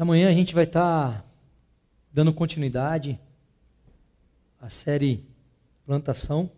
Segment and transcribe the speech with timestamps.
[0.00, 1.24] Essa manhã a gente vai estar tá
[2.10, 3.20] dando continuidade
[4.58, 5.26] à série
[5.84, 6.50] Plantação,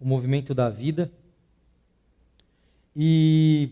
[0.00, 1.12] o movimento da vida.
[2.96, 3.68] E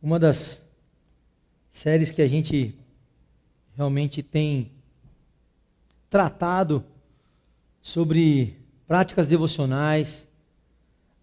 [0.00, 0.64] uma das
[1.68, 2.78] séries que a gente
[3.74, 4.70] realmente tem
[6.08, 6.84] tratado
[7.82, 10.28] sobre práticas devocionais,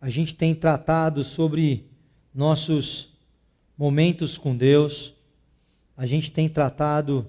[0.01, 1.89] a gente tem tratado sobre
[2.35, 3.10] nossos
[3.77, 5.13] momentos com Deus.
[5.95, 7.27] A gente tem tratado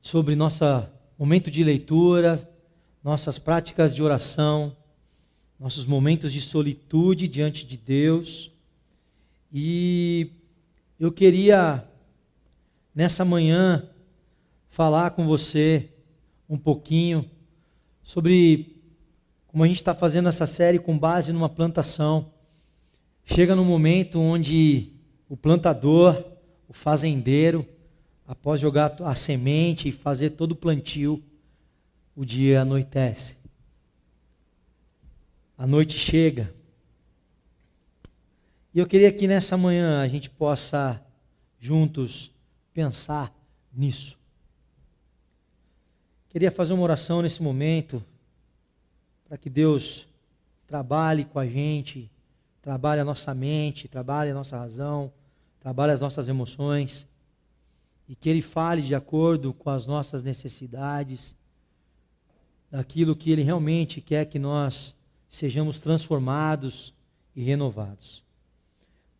[0.00, 0.64] sobre nosso
[1.18, 2.48] momento de leitura,
[3.02, 4.76] nossas práticas de oração,
[5.58, 8.50] nossos momentos de solitude diante de Deus.
[9.52, 10.30] E
[10.98, 11.84] eu queria,
[12.94, 13.88] nessa manhã,
[14.68, 15.90] falar com você
[16.48, 17.28] um pouquinho
[18.02, 18.76] sobre
[19.46, 22.30] como a gente está fazendo essa série com base numa plantação.
[23.24, 24.92] Chega no momento onde
[25.28, 26.24] o plantador,
[26.68, 27.66] o fazendeiro,
[28.26, 31.22] após jogar a semente e fazer todo o plantio,
[32.14, 33.36] o dia anoitece.
[35.56, 36.54] A noite chega.
[38.74, 41.02] E eu queria que nessa manhã a gente possa
[41.58, 42.30] juntos
[42.72, 43.34] pensar
[43.72, 44.18] nisso.
[46.28, 48.04] Queria fazer uma oração nesse momento
[49.26, 50.06] para que Deus
[50.66, 52.10] trabalhe com a gente,
[52.60, 55.12] trabalhe a nossa mente, trabalhe a nossa razão,
[55.68, 57.06] trabalhe as nossas emoções
[58.08, 61.36] e que Ele fale de acordo com as nossas necessidades,
[62.70, 64.96] daquilo que Ele realmente quer que nós
[65.28, 66.94] sejamos transformados
[67.36, 68.24] e renovados.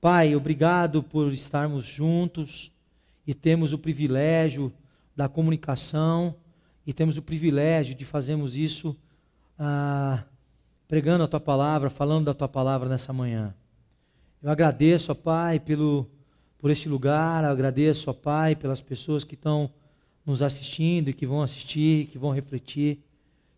[0.01, 2.73] Pai, obrigado por estarmos juntos
[3.27, 4.73] e temos o privilégio
[5.15, 6.35] da comunicação
[6.87, 8.97] e temos o privilégio de fazermos isso
[9.59, 10.25] ah,
[10.89, 13.55] pregando a Tua palavra, falando da Tua palavra nessa manhã.
[14.43, 16.11] Eu agradeço, ó Pai, pelo
[16.59, 17.45] por este lugar.
[17.45, 19.71] agradeço, ó Pai, pelas pessoas que estão
[20.27, 23.03] nos assistindo e que vão assistir, que vão refletir.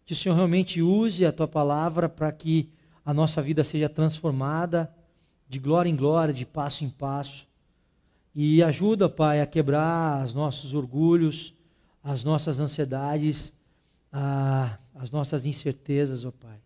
[0.05, 2.69] Que o Senhor realmente use a tua palavra para que
[3.05, 4.93] a nossa vida seja transformada
[5.49, 7.49] de glória em glória, de passo em passo.
[8.35, 11.53] E ajuda, Pai, a quebrar os nossos orgulhos,
[12.03, 13.53] as nossas ansiedades,
[14.13, 16.61] a, as nossas incertezas, ó Pai.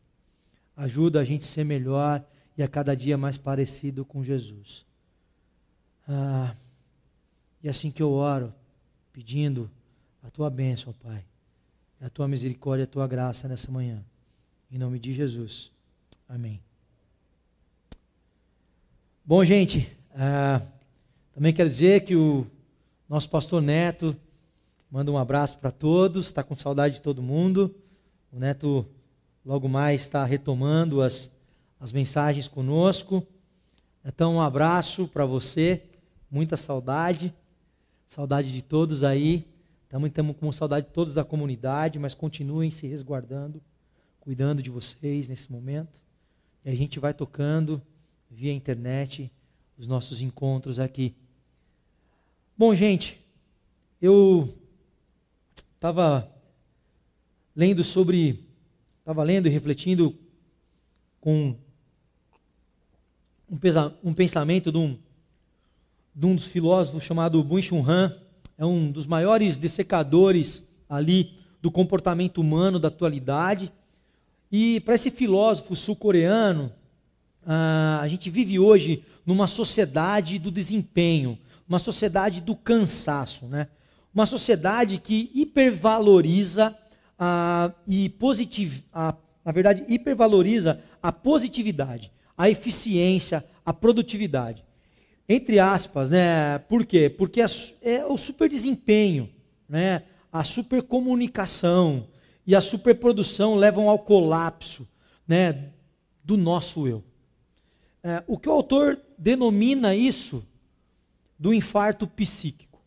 [0.77, 2.23] Ajuda a gente a ser melhor
[2.59, 4.85] e a cada dia mais parecido com Jesus.
[6.09, 6.55] Ah,
[7.63, 8.53] e assim que eu oro,
[9.13, 9.71] pedindo
[10.23, 11.25] a tua bênção, Pai,
[12.01, 14.05] a tua misericórdia, a tua graça nessa manhã.
[14.71, 15.71] Em nome de Jesus.
[16.29, 16.61] Amém.
[19.25, 20.61] Bom, gente, ah,
[21.33, 22.47] também quero dizer que o
[23.09, 24.15] nosso pastor Neto
[24.91, 27.75] manda um abraço para todos, está com saudade de todo mundo.
[28.31, 28.87] O Neto
[29.45, 31.31] logo mais está retomando as,
[31.81, 33.27] as mensagens conosco.
[34.05, 35.83] Então, um abraço para você
[36.35, 37.33] muita saudade,
[38.09, 39.47] saudade de todos aí.
[39.89, 43.63] Também estamos com saudade de todos da comunidade, mas continuem se resguardando,
[44.19, 46.03] cuidando de vocês nesse momento.
[46.65, 47.81] E a gente vai tocando
[48.29, 49.31] via internet
[49.79, 51.15] os nossos encontros aqui.
[52.59, 53.25] Bom, gente,
[54.03, 54.53] eu
[55.77, 56.29] estava
[57.55, 58.45] lendo sobre,
[58.99, 60.19] estava lendo e refletindo
[61.21, 61.55] com
[64.03, 64.99] um, pensamento de um
[66.15, 68.15] de um dos filósofos chamado Byung-Chul Han,
[68.57, 73.73] é um dos maiores dessecadores ali do comportamento humano da atualidade.
[74.51, 76.71] E para esse filósofo sul-coreano,
[77.45, 81.37] ah, a gente vive hoje numa sociedade do desempenho,
[81.69, 83.67] uma sociedade do cansaço, né?
[84.15, 86.77] Uma sociedade que hipervaloriza
[87.19, 94.63] a, e positiv, a, na verdade, hipervaloriza a positividade, a eficiência, a produtividade
[95.29, 96.59] entre aspas, né?
[96.59, 97.09] Por quê?
[97.09, 97.47] Porque é,
[97.83, 99.31] é o super desempenho,
[99.69, 100.03] né?
[100.33, 102.09] A supercomunicação
[102.47, 104.87] e a superprodução levam ao colapso,
[105.27, 105.71] né?
[106.23, 107.03] Do nosso eu.
[108.03, 110.45] É, o que o autor denomina isso
[111.39, 112.81] do infarto psíquico.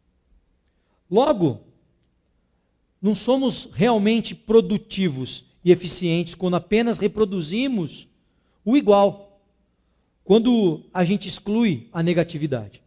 [1.09, 1.61] Logo,
[3.01, 8.07] não somos realmente produtivos e eficientes quando apenas reproduzimos
[8.63, 9.26] o igual
[10.27, 12.81] quando a gente exclui a negatividade.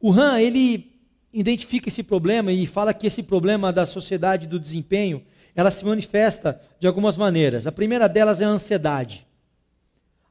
[0.00, 0.92] O Han, ele
[1.32, 5.24] identifica esse problema e fala que esse problema da sociedade do desempenho,
[5.56, 7.66] ela se manifesta de algumas maneiras.
[7.66, 9.26] A primeira delas é a ansiedade.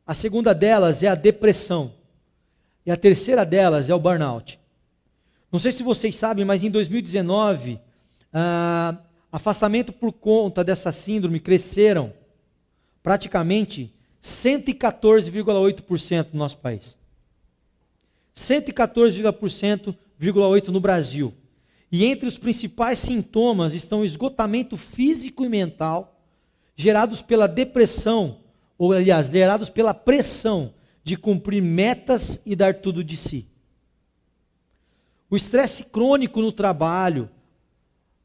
[0.05, 1.93] A segunda delas é a depressão.
[2.85, 4.57] E a terceira delas é o burnout.
[5.51, 7.77] Não sei se vocês sabem, mas em 2019,
[8.31, 8.95] ah,
[9.29, 12.13] afastamento por conta dessa síndrome cresceram
[13.07, 16.97] praticamente 114,8% no nosso país.
[18.35, 21.33] 114,8% no Brasil.
[21.89, 26.19] E entre os principais sintomas estão o esgotamento físico e mental,
[26.75, 28.39] gerados pela depressão,
[28.77, 33.47] ou aliás, gerados pela pressão de cumprir metas e dar tudo de si.
[35.29, 37.29] O estresse crônico no trabalho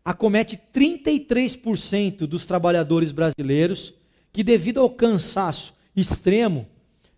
[0.05, 3.94] acomete 33% dos trabalhadores brasileiros
[4.32, 6.67] que, devido ao cansaço extremo,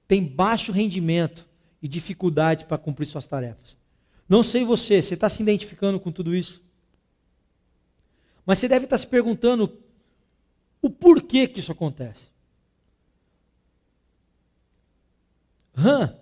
[0.08, 1.46] têm baixo rendimento
[1.81, 3.76] e dificuldades para cumprir suas tarefas.
[4.28, 6.62] Não sei você, você está se identificando com tudo isso?
[8.44, 9.78] Mas você deve estar se perguntando
[10.82, 12.26] o porquê que isso acontece.
[15.76, 16.14] Han,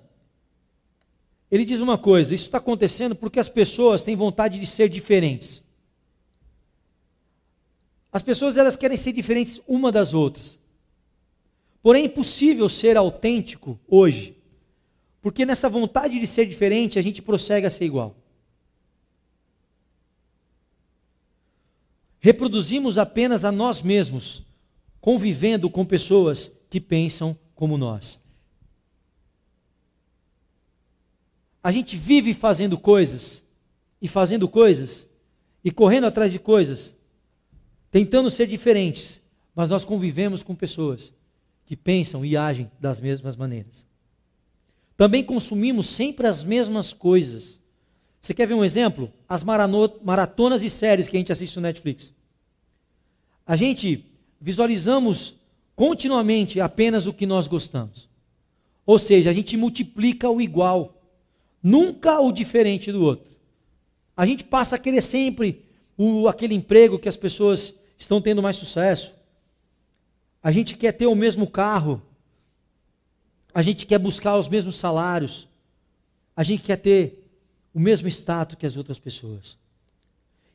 [1.51, 5.63] ele diz uma coisa: isso está acontecendo porque as pessoas têm vontade de ser diferentes.
[8.11, 10.59] As pessoas elas querem ser diferentes uma das outras.
[11.83, 14.37] Porém, é impossível ser autêntico hoje,
[15.21, 18.17] porque nessa vontade de ser diferente a gente prossegue a ser igual.
[22.21, 24.45] Reproduzimos apenas a nós mesmos,
[25.01, 28.21] convivendo com pessoas que pensam como nós.
[31.65, 33.43] A gente vive fazendo coisas,
[34.01, 35.09] e fazendo coisas,
[35.65, 36.95] e correndo atrás de coisas,
[37.91, 39.21] tentando ser diferentes,
[39.55, 41.13] mas nós convivemos com pessoas
[41.65, 43.87] que pensam e agem das mesmas maneiras.
[44.97, 47.61] Também consumimos sempre as mesmas coisas.
[48.21, 49.13] Você quer ver um exemplo?
[49.29, 52.13] As maratonas e séries que a gente assiste no Netflix.
[53.47, 54.05] A gente
[54.41, 55.35] visualizamos
[55.75, 58.09] continuamente apenas o que nós gostamos.
[58.85, 61.01] Ou seja, a gente multiplica o igual,
[61.63, 63.33] nunca o diferente do outro.
[64.17, 65.65] A gente passa a querer sempre
[65.97, 69.15] o, aquele emprego que as pessoas estão tendo mais sucesso.
[70.43, 72.03] A gente quer ter o mesmo carro.
[73.55, 75.49] A gente quer buscar os mesmos salários.
[76.35, 77.31] A gente quer ter
[77.73, 79.57] o mesmo status que as outras pessoas.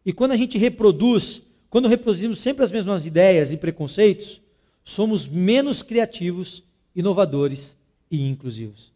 [0.05, 4.41] E quando a gente reproduz, quando reproduzimos sempre as mesmas ideias e preconceitos,
[4.83, 6.63] somos menos criativos,
[6.95, 7.75] inovadores
[8.09, 8.91] e inclusivos.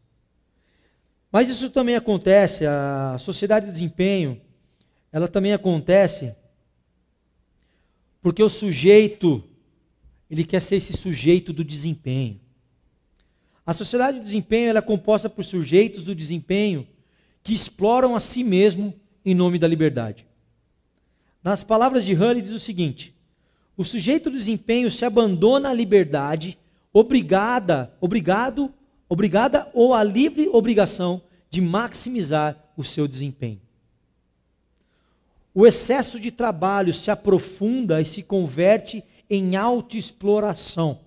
[1.32, 4.40] Mas isso também acontece, a sociedade de desempenho,
[5.12, 6.34] ela também acontece
[8.22, 9.44] porque o sujeito,
[10.32, 12.40] ele quer ser esse sujeito do desempenho.
[13.66, 16.88] A sociedade do desempenho é composta por sujeitos do desempenho
[17.44, 18.94] que exploram a si mesmo
[19.26, 20.26] em nome da liberdade.
[21.44, 23.14] Nas palavras de Hull, diz o seguinte:
[23.76, 26.58] o sujeito do desempenho se abandona à liberdade,
[26.94, 28.74] obrigada, obrigado,
[29.10, 33.60] obrigada ou à livre obrigação de maximizar o seu desempenho.
[35.54, 41.00] O excesso de trabalho se aprofunda e se converte em autoexploração.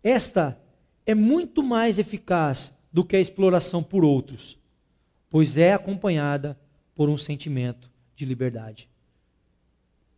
[0.00, 0.56] Esta
[1.04, 4.56] é muito mais eficaz do que a exploração por outros,
[5.28, 6.56] pois é acompanhada
[6.94, 8.88] por um sentimento de liberdade.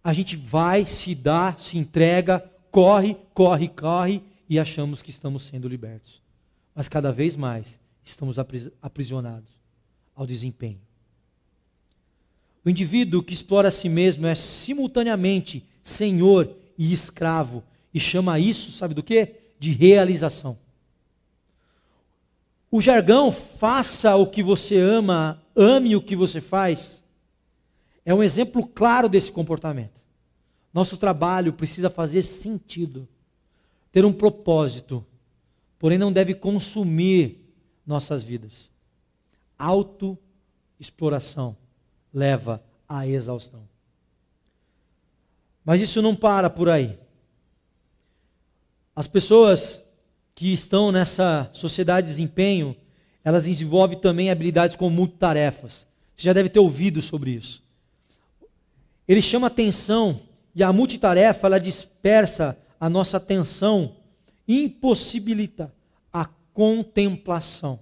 [0.05, 2.41] A gente vai, se dá, se entrega,
[2.71, 6.21] corre, corre, corre e achamos que estamos sendo libertos.
[6.75, 8.37] Mas cada vez mais estamos
[8.83, 9.51] aprisionados
[10.15, 10.81] ao desempenho.
[12.63, 17.63] O indivíduo que explora a si mesmo é simultaneamente senhor e escravo
[17.95, 19.37] e chama isso, sabe do que?
[19.57, 20.59] De realização.
[22.69, 27.05] O jargão faça o que você ama, ame o que você faz,
[28.05, 30.03] é um exemplo claro desse comportamento.
[30.75, 33.07] Nosso trabalho precisa fazer sentido,
[33.93, 35.07] ter um propósito,
[35.79, 37.49] porém não deve consumir
[37.87, 38.73] nossas vidas.
[39.57, 41.57] Autoexploração
[42.13, 43.76] leva à exaustão.
[45.67, 46.99] Mas isso não para por aí.
[48.95, 49.83] As pessoas
[50.35, 52.75] que estão nessa sociedade de desempenho,
[53.23, 55.87] elas desenvolvem também habilidades como multitarefas.
[56.15, 57.63] Você já deve ter ouvido sobre isso.
[59.07, 60.21] Ele chama atenção
[60.55, 63.97] e a multitarefa ela dispersa a nossa atenção,
[64.49, 65.71] impossibilita
[66.13, 67.81] a contemplação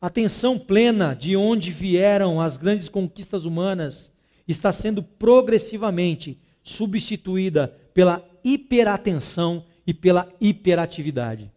[0.00, 4.12] atenção plena de onde vieram as grandes conquistas humanas
[4.48, 11.52] está sendo progressivamente substituída pela hiperatenção e pela hiperatividade.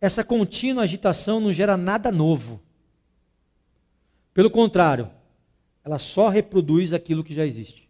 [0.00, 2.62] Essa contínua agitação não gera nada novo.
[4.32, 5.10] Pelo contrário,
[5.82, 7.88] ela só reproduz aquilo que já existe.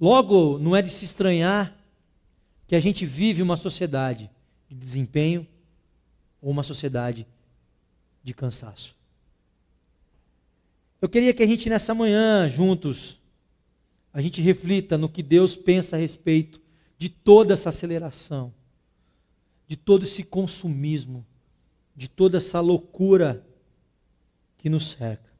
[0.00, 1.76] Logo, não é de se estranhar
[2.66, 4.30] que a gente vive uma sociedade
[4.68, 5.46] de desempenho
[6.40, 7.26] ou uma sociedade
[8.22, 8.95] de cansaço.
[11.00, 13.20] Eu queria que a gente nessa manhã, juntos,
[14.12, 16.60] a gente reflita no que Deus pensa a respeito
[16.96, 18.52] de toda essa aceleração,
[19.66, 21.26] de todo esse consumismo,
[21.94, 23.46] de toda essa loucura
[24.56, 25.30] que nos cerca.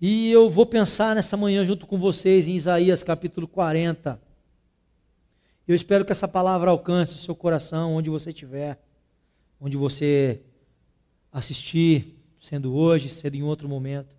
[0.00, 4.20] E eu vou pensar nessa manhã junto com vocês em Isaías capítulo 40.
[5.68, 8.82] Eu espero que essa palavra alcance o seu coração, onde você estiver,
[9.60, 10.42] onde você
[11.32, 14.16] assistir, sendo hoje, sendo em outro momento.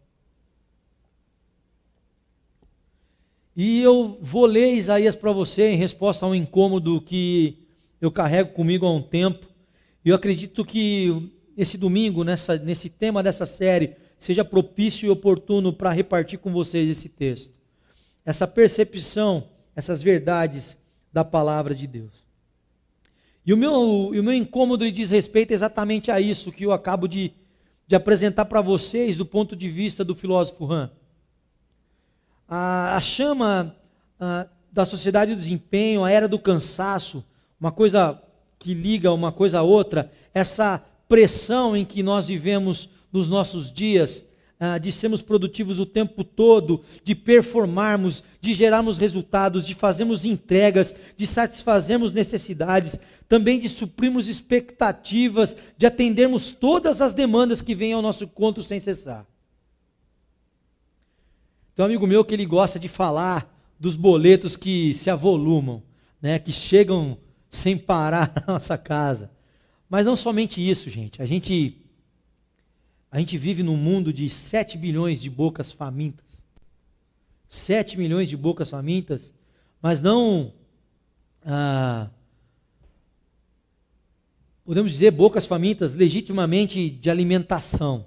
[3.56, 7.58] E eu vou ler Isaías para você em resposta a um incômodo que
[8.00, 9.48] eu carrego comigo há um tempo.
[10.04, 15.74] E eu acredito que esse domingo, nessa, nesse tema dessa série, seja propício e oportuno
[15.74, 17.54] para repartir com vocês esse texto.
[18.26, 20.78] Essa percepção, essas verdades
[21.12, 22.21] da palavra de Deus.
[23.46, 27.08] E o meu, e o meu incômodo diz respeito exatamente a isso que eu acabo
[27.08, 27.34] de,
[27.88, 30.92] de apresentar para vocês do ponto de vista do filósofo Han.
[32.48, 33.76] A, a chama
[34.20, 37.24] a, da sociedade do desempenho, a era do cansaço,
[37.60, 38.22] uma coisa
[38.60, 44.24] que liga uma coisa a outra, essa pressão em que nós vivemos nos nossos dias,
[44.80, 51.26] de sermos produtivos o tempo todo, de performarmos, de gerarmos resultados, de fazermos entregas, de
[51.26, 53.00] satisfazermos necessidades,
[53.32, 58.78] também de suprirmos expectativas, de atendermos todas as demandas que vêm ao nosso encontro sem
[58.78, 59.26] cessar.
[61.74, 65.82] Tem um amigo meu que ele gosta de falar dos boletos que se avolumam,
[66.22, 67.18] né, que chegam
[67.50, 69.32] sem parar na nossa casa.
[69.90, 71.22] Mas não somente isso, gente.
[71.22, 71.78] A gente
[73.10, 76.46] a gente vive num mundo de 7 bilhões de bocas famintas.
[77.48, 79.32] 7 milhões de bocas famintas,
[79.82, 80.52] mas não
[81.46, 82.10] ah,
[84.64, 88.06] podemos dizer bocas famintas legitimamente de alimentação,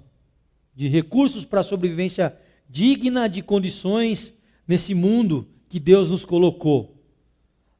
[0.75, 2.35] de recursos para a sobrevivência
[2.69, 4.33] digna de condições
[4.67, 6.95] nesse mundo que Deus nos colocou.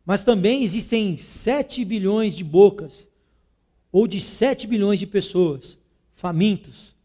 [0.05, 3.09] Mas também existem 7 bilhões de bocas,
[3.91, 5.79] ou de 7 bilhões de pessoas
[6.13, 6.95] famintos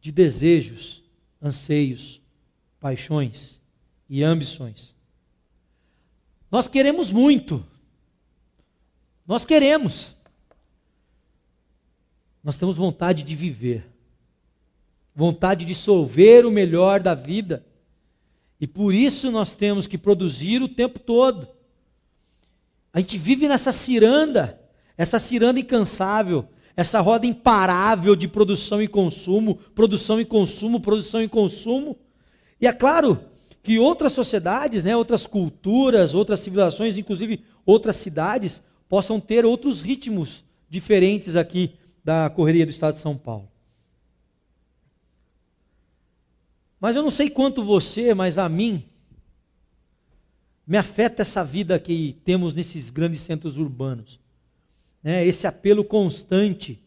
[0.00, 1.02] de desejos,
[1.42, 2.20] anseios,
[2.80, 3.60] paixões
[4.08, 4.94] e ambições.
[6.50, 7.64] Nós queremos muito.
[9.26, 10.14] Nós queremos.
[12.48, 13.84] Nós temos vontade de viver
[15.18, 17.66] vontade de solver o melhor da vida.
[18.60, 21.48] E por isso nós temos que produzir o tempo todo.
[22.92, 24.60] A gente vive nessa ciranda,
[24.96, 31.26] essa ciranda incansável, essa roda imparável de produção e consumo, produção e consumo, produção e
[31.26, 31.98] consumo.
[32.60, 33.20] E é claro
[33.60, 40.44] que outras sociedades, né, outras culturas, outras civilizações, inclusive outras cidades, possam ter outros ritmos
[40.70, 41.74] diferentes aqui
[42.08, 43.50] da correria do estado de São Paulo.
[46.80, 48.82] Mas eu não sei quanto você, mas a mim,
[50.66, 54.18] me afeta essa vida que temos nesses grandes centros urbanos.
[55.02, 55.26] Né?
[55.26, 56.80] Esse apelo constante.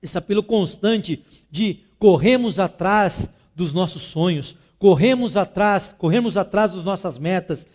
[0.00, 7.18] Esse apelo constante de corremos atrás dos nossos sonhos, corremos atrás, corremos atrás das nossas
[7.18, 7.66] metas,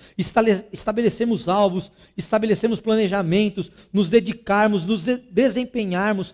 [0.74, 6.34] estabelecemos alvos, estabelecemos planejamentos, nos dedicarmos, nos desempenharmos,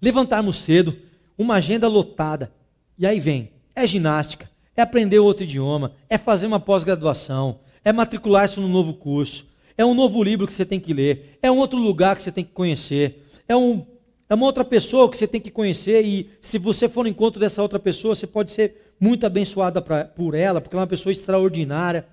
[0.00, 0.94] levantarmos cedo,
[1.38, 2.52] uma agenda lotada.
[2.98, 8.60] E aí vem, é ginástica, é aprender outro idioma, é fazer uma pós-graduação, é matricular-se
[8.60, 11.78] num novo curso, é um novo livro que você tem que ler, é um outro
[11.78, 13.86] lugar que você tem que conhecer, é, um,
[14.28, 17.40] é uma outra pessoa que você tem que conhecer e se você for no encontro
[17.40, 20.88] dessa outra pessoa, você pode ser muito abençoada pra, por ela, porque ela é uma
[20.88, 22.06] pessoa extraordinária.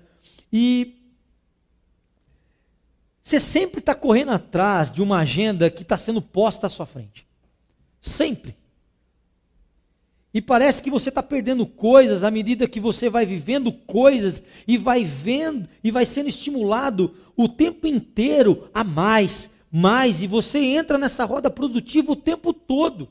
[0.52, 0.94] E
[3.22, 7.26] você sempre está correndo atrás de uma agenda que está sendo posta à sua frente.
[8.00, 8.54] Sempre.
[10.34, 14.76] E parece que você está perdendo coisas à medida que você vai vivendo coisas e
[14.76, 20.98] vai vendo e vai sendo estimulado o tempo inteiro a mais, mais, e você entra
[20.98, 23.08] nessa roda produtiva o tempo todo.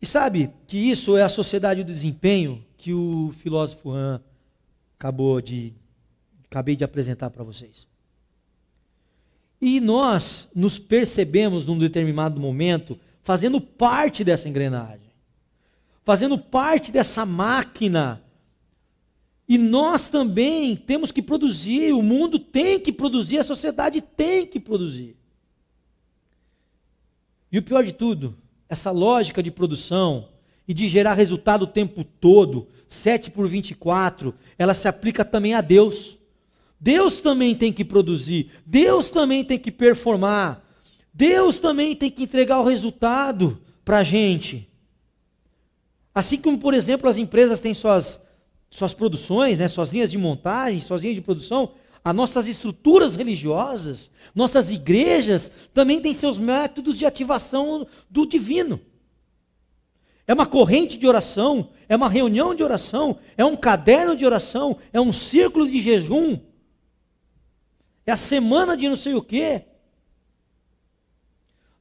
[0.00, 4.22] E sabe que isso é a sociedade do desempenho que o filósofo Han
[4.96, 5.74] acabou de
[6.44, 7.86] acabei de apresentar para vocês.
[9.60, 15.12] E nós nos percebemos num determinado momento fazendo parte dessa engrenagem,
[16.04, 18.22] fazendo parte dessa máquina.
[19.48, 24.60] E nós também temos que produzir, o mundo tem que produzir, a sociedade tem que
[24.60, 25.16] produzir.
[27.50, 28.36] E o pior de tudo,
[28.68, 30.28] essa lógica de produção
[30.66, 35.60] e de gerar resultado o tempo todo, 7 por 24, ela se aplica também a
[35.60, 36.18] Deus.
[36.80, 40.62] Deus também tem que produzir, Deus também tem que performar,
[41.12, 44.68] Deus também tem que entregar o resultado para a gente.
[46.14, 48.20] Assim como, por exemplo, as empresas têm suas,
[48.70, 51.72] suas produções, né, suas linhas de montagem, suas linhas de produção,
[52.04, 58.80] as nossas estruturas religiosas, nossas igrejas também têm seus métodos de ativação do divino.
[60.26, 64.76] É uma corrente de oração, é uma reunião de oração, é um caderno de oração,
[64.92, 66.38] é um círculo de jejum,
[68.06, 69.64] é a semana de não sei o quê.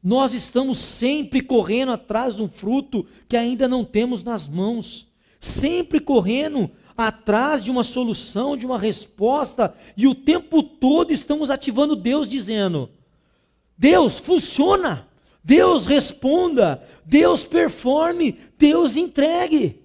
[0.01, 5.07] Nós estamos sempre correndo atrás de um fruto que ainda não temos nas mãos,
[5.39, 6.71] sempre correndo
[7.05, 12.89] atrás de uma solução, de uma resposta, e o tempo todo estamos ativando Deus dizendo:
[13.77, 15.07] Deus, funciona,
[15.43, 19.81] Deus responda, Deus performe, Deus entregue.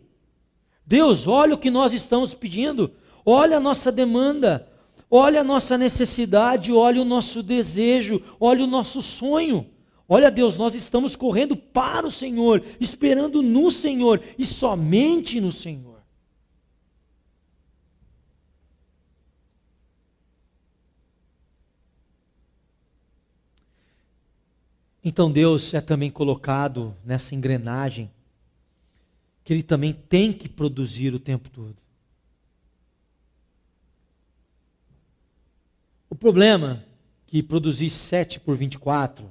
[0.86, 2.90] Deus, olha o que nós estamos pedindo,
[3.24, 4.68] olha a nossa demanda,
[5.14, 9.66] Olha a nossa necessidade, olha o nosso desejo, olha o nosso sonho.
[10.08, 15.91] Olha, Deus, nós estamos correndo para o Senhor, esperando no Senhor e somente no Senhor.
[25.04, 28.10] Então Deus é também colocado nessa engrenagem
[29.44, 31.76] que Ele também tem que produzir o tempo todo.
[36.08, 36.92] O problema é
[37.26, 39.28] que produzir 7 por 24,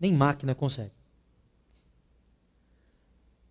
[0.00, 0.92] nem máquina consegue.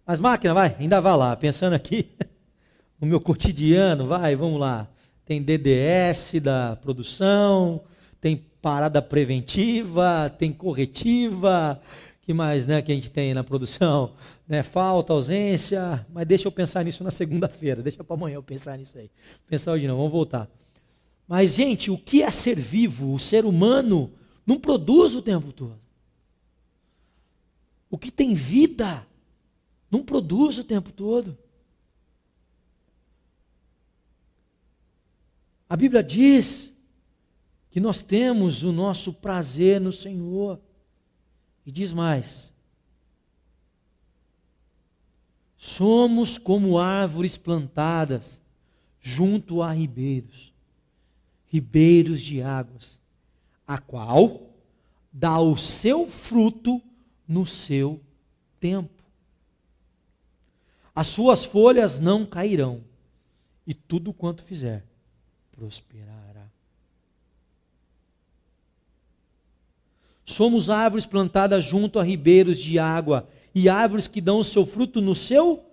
[0.06, 2.10] Mas máquina, vai, ainda vai lá, pensando aqui
[3.00, 4.90] no meu cotidiano, vai, vamos lá.
[5.24, 7.84] Tem DDS da produção,
[8.20, 11.82] tem parada preventiva, tem corretiva,
[12.22, 14.14] que mais, né, que a gente tem na produção,
[14.48, 18.78] né, falta, ausência, mas deixa eu pensar nisso na segunda-feira, deixa para amanhã eu pensar
[18.78, 19.10] nisso aí.
[19.48, 20.50] Pensar hoje não, vamos voltar.
[21.28, 23.14] Mas, gente, o que é ser vivo?
[23.14, 24.12] O ser humano
[24.46, 25.80] não produz o tempo todo.
[27.90, 29.06] O que tem vida
[29.90, 31.38] não produz o tempo todo.
[35.68, 36.76] A Bíblia diz
[37.70, 40.60] que nós temos o nosso prazer no Senhor.
[41.66, 42.54] E diz mais:
[45.58, 48.42] somos como árvores plantadas
[49.00, 50.50] junto a ribeiros
[51.50, 53.00] ribeiros de águas,
[53.68, 54.50] a qual
[55.12, 56.82] dá o seu fruto
[57.28, 58.00] no seu
[58.60, 59.04] tempo.
[60.94, 62.84] As suas folhas não cairão,
[63.66, 64.86] e tudo quanto fizer
[65.52, 66.29] prosperará.
[70.30, 75.02] Somos árvores plantadas junto a ribeiros de água, e árvores que dão o seu fruto
[75.02, 75.66] no seu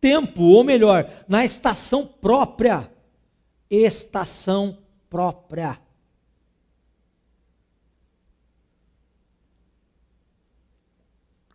[0.00, 2.88] tempo, ou melhor, na estação própria.
[3.68, 4.78] Estação
[5.10, 5.80] própria.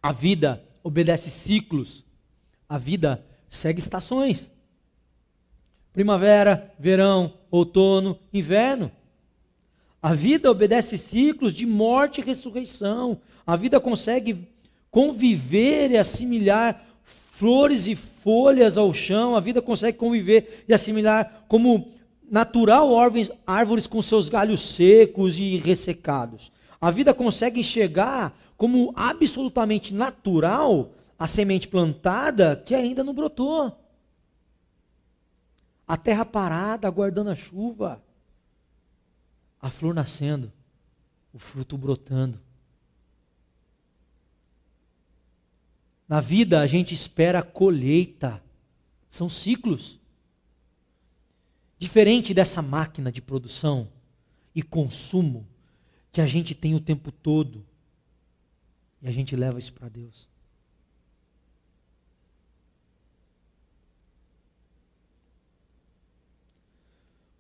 [0.04, 2.04] A vida obedece ciclos.
[2.68, 4.52] A vida segue estações.
[5.94, 8.92] Primavera, verão, outono, inverno.
[10.02, 13.22] A vida obedece ciclos de morte e ressurreição.
[13.46, 14.48] A vida consegue
[14.90, 19.36] conviver e assimilar flores e folhas ao chão.
[19.36, 21.88] A vida consegue conviver e assimilar como
[22.30, 22.90] natural
[23.46, 26.52] árvores com seus galhos secos e ressecados.
[26.80, 33.78] A vida consegue enxergar como absolutamente natural a semente plantada que ainda não brotou.
[35.88, 38.02] A terra parada, aguardando a chuva.
[39.62, 40.52] A flor nascendo,
[41.32, 42.40] o fruto brotando.
[46.08, 48.44] Na vida a gente espera a colheita.
[49.10, 50.00] São ciclos.
[51.78, 53.88] Diferente dessa máquina de produção
[54.54, 55.48] e consumo
[56.12, 57.66] que a gente tem o tempo todo
[59.02, 60.30] e a gente leva isso para Deus.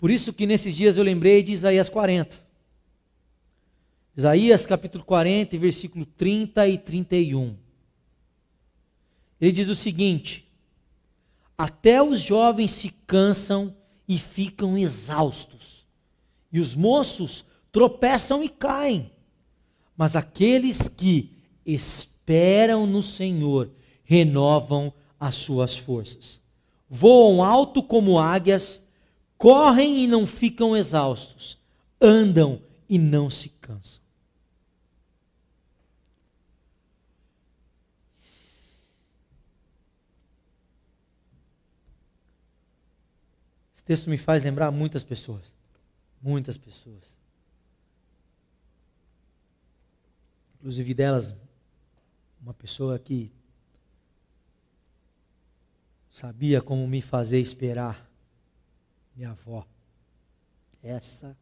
[0.01, 2.43] Por isso que nesses dias eu lembrei de Isaías 40.
[4.17, 7.55] Isaías capítulo 40, versículo 30 e 31.
[9.39, 10.51] Ele diz o seguinte:
[11.55, 15.85] Até os jovens se cansam e ficam exaustos.
[16.51, 19.11] E os moços tropeçam e caem.
[19.95, 21.31] Mas aqueles que
[21.63, 23.69] esperam no Senhor
[24.03, 26.41] renovam as suas forças.
[26.89, 28.83] Voam alto como águias,
[29.41, 31.57] correm e não ficam exaustos,
[31.99, 33.99] andam e não se cansam.
[43.73, 45.51] Esse texto me faz lembrar muitas pessoas.
[46.21, 47.17] Muitas pessoas.
[50.59, 51.33] Inclusive delas,
[52.39, 53.31] uma pessoa que
[56.11, 58.10] sabia como me fazer esperar.
[59.15, 59.65] Minha avó.
[60.83, 61.37] Essa.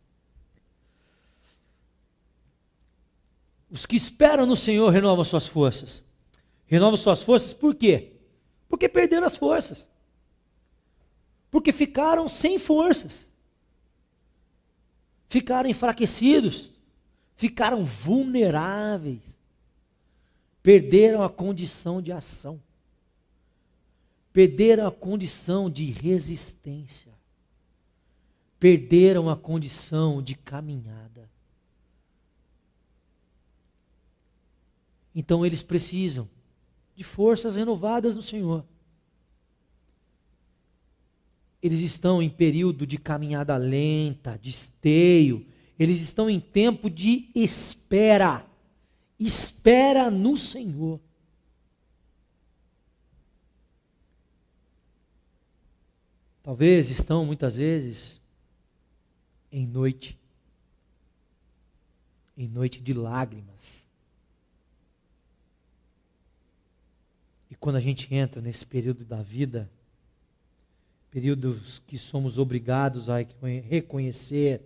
[3.69, 6.03] Os que esperam no Senhor renovam suas forças.
[6.65, 8.13] Renovam suas forças por quê?
[8.67, 9.87] Porque perderam as forças.
[11.51, 13.27] Porque ficaram sem forças.
[15.27, 16.71] Ficaram enfraquecidos.
[17.35, 19.37] Ficaram vulneráveis.
[20.61, 22.61] Perderam a condição de ação.
[24.33, 27.08] Perderam a condição de resistência.
[28.59, 31.29] Perderam a condição de caminhada.
[35.15, 36.29] Então eles precisam
[36.95, 38.65] de forças renovadas no Senhor.
[41.61, 45.45] Eles estão em período de caminhada lenta, de esteio,
[45.77, 48.45] eles estão em tempo de espera.
[49.17, 50.99] Espera no Senhor.
[56.43, 58.18] Talvez estão muitas vezes
[59.51, 60.17] em noite,
[62.37, 63.83] em noite de lágrimas.
[67.49, 69.69] E quando a gente entra nesse período da vida,
[71.09, 73.17] períodos que somos obrigados a
[73.67, 74.61] reconhecer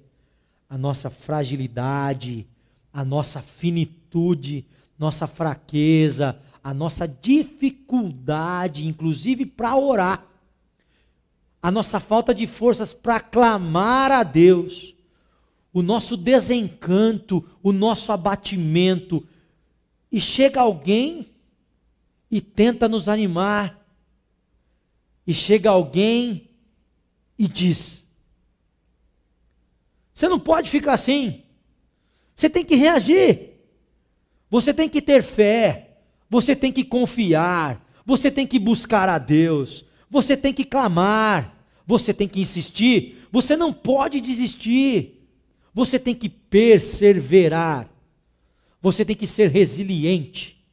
[0.70, 2.46] a nossa fragilidade,
[2.92, 4.66] a nossa finitude,
[5.00, 10.26] nossa fraqueza, a nossa dificuldade, inclusive para orar,
[11.64, 14.94] a nossa falta de forças para clamar a Deus,
[15.72, 19.26] o nosso desencanto, o nosso abatimento,
[20.12, 21.26] e chega alguém
[22.30, 23.82] e tenta nos animar,
[25.26, 26.50] e chega alguém
[27.40, 28.06] e diz:
[30.14, 31.44] Você não pode ficar assim.
[32.36, 33.52] Você tem que reagir.
[34.50, 35.98] Você tem que ter fé.
[36.30, 37.88] Você tem que confiar.
[38.06, 39.86] Você tem que buscar a Deus.
[40.14, 41.58] Você tem que clamar.
[41.88, 43.28] Você tem que insistir.
[43.32, 45.28] Você não pode desistir.
[45.74, 47.90] Você tem que perseverar.
[48.80, 50.64] Você tem que ser resiliente.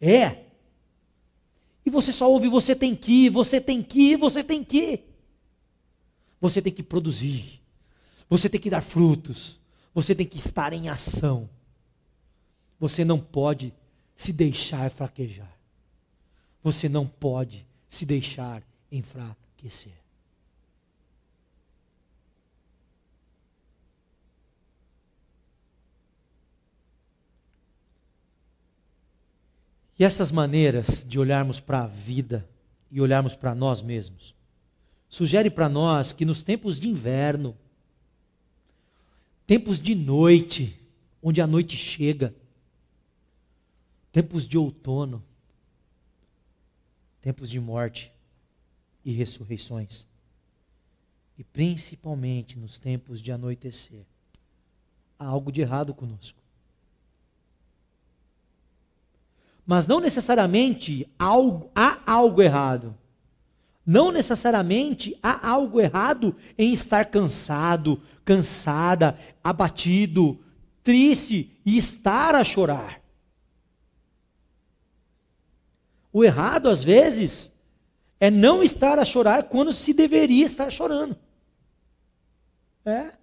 [0.00, 0.44] É.
[1.84, 5.00] E você só ouve, você tem que, você tem que, você tem que.
[6.40, 7.60] Você tem que produzir.
[8.30, 9.60] Você tem que dar frutos.
[9.94, 11.46] Você tem que estar em ação.
[12.80, 13.70] Você não pode
[14.16, 15.54] se deixar fraquejar.
[16.62, 19.92] Você não pode se deixar enfraquecer.
[29.96, 32.48] E essas maneiras de olharmos para a vida
[32.90, 34.34] e olharmos para nós mesmos,
[35.08, 37.56] sugere para nós que nos tempos de inverno,
[39.46, 40.76] tempos de noite,
[41.22, 42.34] onde a noite chega,
[44.10, 45.22] tempos de outono,
[47.24, 48.12] tempos de morte
[49.02, 50.06] e ressurreições,
[51.38, 54.04] e principalmente nos tempos de anoitecer,
[55.18, 56.38] há algo de errado conosco.
[59.64, 62.94] Mas não necessariamente algo, há algo errado.
[63.86, 70.38] Não necessariamente há algo errado em estar cansado, cansada, abatido,
[70.82, 73.03] triste e estar a chorar.
[76.14, 77.52] O errado, às vezes,
[78.20, 81.16] é não estar a chorar quando se deveria estar chorando.
[82.86, 83.14] É.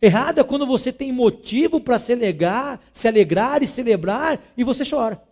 [0.00, 4.82] Errado é quando você tem motivo para se alegrar, se alegrar e celebrar e você
[4.82, 5.22] chora.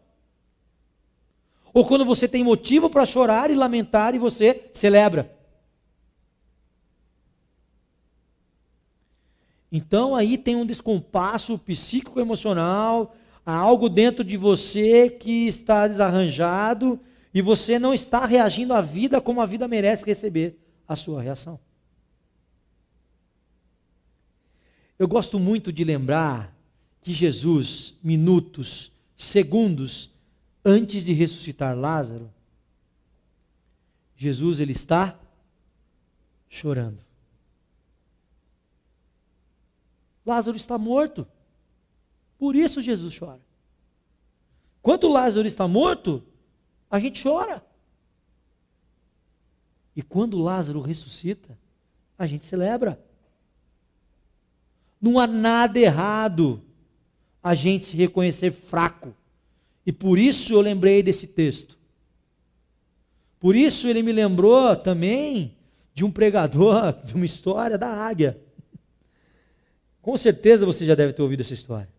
[1.72, 5.34] Ou quando você tem motivo para chorar e lamentar e você celebra.
[9.72, 16.98] Então aí tem um descompasso psíquico-emocional, há algo dentro de você que está desarranjado
[17.32, 21.58] e você não está reagindo à vida como a vida merece receber a sua reação.
[24.98, 26.56] Eu gosto muito de lembrar
[27.00, 30.12] que Jesus, minutos, segundos
[30.64, 32.32] antes de ressuscitar Lázaro,
[34.16, 35.18] Jesus ele está
[36.48, 37.04] chorando.
[40.24, 41.26] Lázaro está morto.
[42.38, 43.40] Por isso Jesus chora.
[44.82, 46.22] Quando Lázaro está morto,
[46.90, 47.64] a gente chora.
[49.96, 51.56] E quando Lázaro ressuscita,
[52.18, 53.00] a gente celebra.
[55.00, 56.62] Não há nada errado
[57.42, 59.14] a gente se reconhecer fraco.
[59.86, 61.78] E por isso eu lembrei desse texto.
[63.38, 65.56] Por isso ele me lembrou também
[65.92, 68.40] de um pregador, de uma história da águia.
[70.00, 71.93] Com certeza você já deve ter ouvido essa história.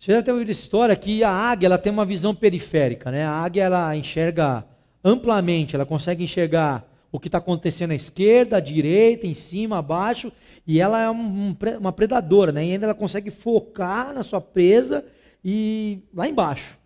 [0.00, 3.22] Você já teve ouvido essa história que a águia ela tem uma visão periférica, né?
[3.22, 4.64] A águia ela enxerga
[5.04, 10.32] amplamente, ela consegue enxergar o que está acontecendo à esquerda, à direita, em cima, abaixo,
[10.66, 12.64] e ela é um, uma predadora, né?
[12.64, 15.04] E ainda ela consegue focar na sua presa
[15.44, 16.78] e lá embaixo.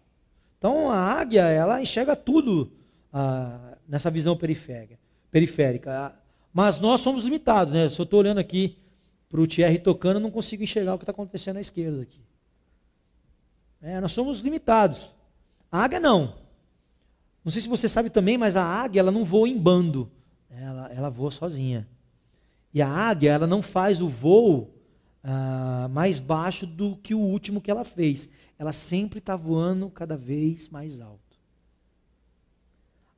[0.58, 2.72] Então a águia ela enxerga tudo
[3.12, 4.98] ah, nessa visão periférica,
[5.30, 6.16] periférica.
[6.52, 7.88] Mas nós somos limitados, né?
[7.88, 8.76] Se eu estou olhando aqui
[9.30, 12.24] para o Thierry tocando, eu não consigo enxergar o que está acontecendo à esquerda aqui.
[13.84, 15.12] É, nós somos limitados.
[15.70, 16.38] A águia não.
[17.44, 20.10] Não sei se você sabe também, mas a águia ela não voa em bando.
[20.48, 21.86] Ela, ela voa sozinha.
[22.72, 24.74] E a águia ela não faz o voo
[25.22, 28.26] ah, mais baixo do que o último que ela fez.
[28.58, 31.20] Ela sempre está voando cada vez mais alto.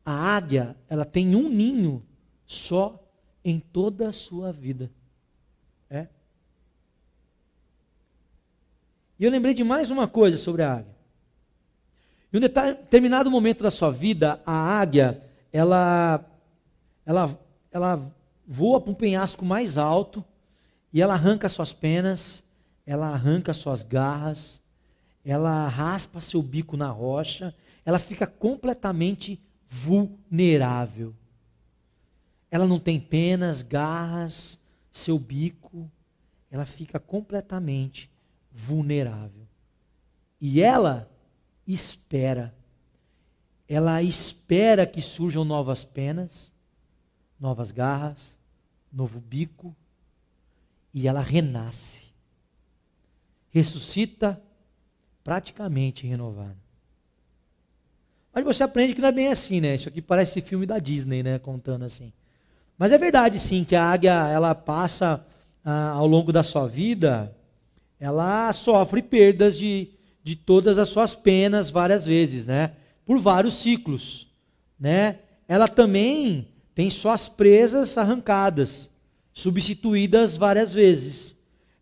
[0.05, 2.05] A águia ela tem um ninho
[2.45, 3.01] só
[3.45, 4.91] em toda a sua vida.
[5.89, 6.09] É.
[9.19, 10.97] E eu lembrei de mais uma coisa sobre a águia.
[12.33, 16.23] Em um determinado momento da sua vida, a águia, ela,
[17.05, 17.39] ela,
[17.73, 18.15] ela
[18.47, 20.23] voa para um penhasco mais alto
[20.93, 22.45] e ela arranca suas penas,
[22.85, 24.61] ela arranca suas garras,
[25.25, 27.55] ela raspa seu bico na rocha,
[27.87, 31.15] ela fica completamente vulnerável.
[32.51, 34.59] Ela não tem penas, garras,
[34.93, 35.91] seu bico,
[36.51, 38.11] ela fica completamente
[38.57, 39.47] vulnerável.
[40.41, 41.09] E ela
[41.67, 42.55] espera.
[43.69, 46.53] Ela espera que surjam novas penas,
[47.39, 48.39] novas garras,
[48.91, 49.77] novo bico,
[50.95, 52.07] e ela renasce.
[53.51, 54.41] Ressuscita
[55.23, 56.57] praticamente renovada.
[58.33, 59.75] Mas você aprende que não é bem assim, né?
[59.75, 61.39] Isso aqui parece filme da Disney, né?
[61.39, 62.13] Contando assim.
[62.79, 65.27] Mas é verdade, sim, que a águia, ela passa
[65.65, 67.35] ah, ao longo da sua vida,
[67.99, 69.91] ela sofre perdas de,
[70.23, 72.73] de todas as suas penas várias vezes, né?
[73.05, 74.29] Por vários ciclos,
[74.79, 75.21] né?
[75.49, 78.91] Ela também tem suas presas arrancadas,
[79.33, 81.37] substituídas várias vezes.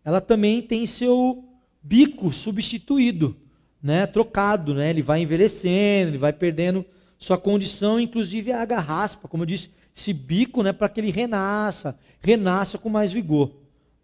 [0.05, 1.44] Ela também tem seu
[1.83, 3.37] bico substituído,
[3.83, 4.07] né?
[4.07, 4.90] Trocado, né?
[4.90, 6.85] Ele vai envelhecendo, ele vai perdendo
[7.18, 11.11] sua condição, inclusive a água raspa, como eu disse, esse bico, né, para que ele
[11.11, 13.53] renasça, renasça com mais vigor,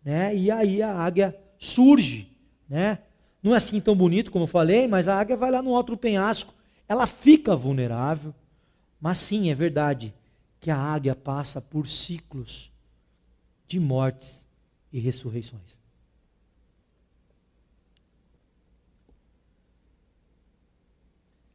[0.04, 0.34] né?
[0.34, 2.26] E aí a águia surge,
[2.68, 2.98] né?
[3.42, 5.96] Não é assim tão bonito como eu falei, mas a águia vai lá no do
[5.96, 6.52] penhasco,
[6.88, 8.34] ela fica vulnerável.
[9.00, 10.12] Mas sim, é verdade
[10.58, 12.70] que a águia passa por ciclos
[13.66, 14.46] de mortes
[14.92, 15.78] e ressurreições.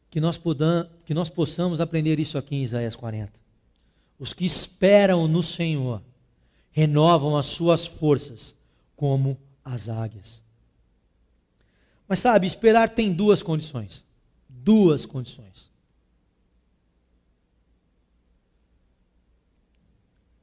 [0.09, 3.33] Que nós, podam, que nós possamos aprender isso aqui em Isaías 40.
[4.17, 6.01] Os que esperam no Senhor
[6.71, 8.55] renovam as suas forças
[8.95, 10.45] como as águias.
[12.07, 14.05] Mas sabe, esperar tem duas condições.
[14.47, 15.71] Duas condições.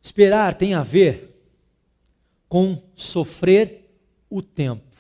[0.03, 1.41] Esperar tem a ver
[2.49, 3.89] com sofrer
[4.29, 4.91] o tempo.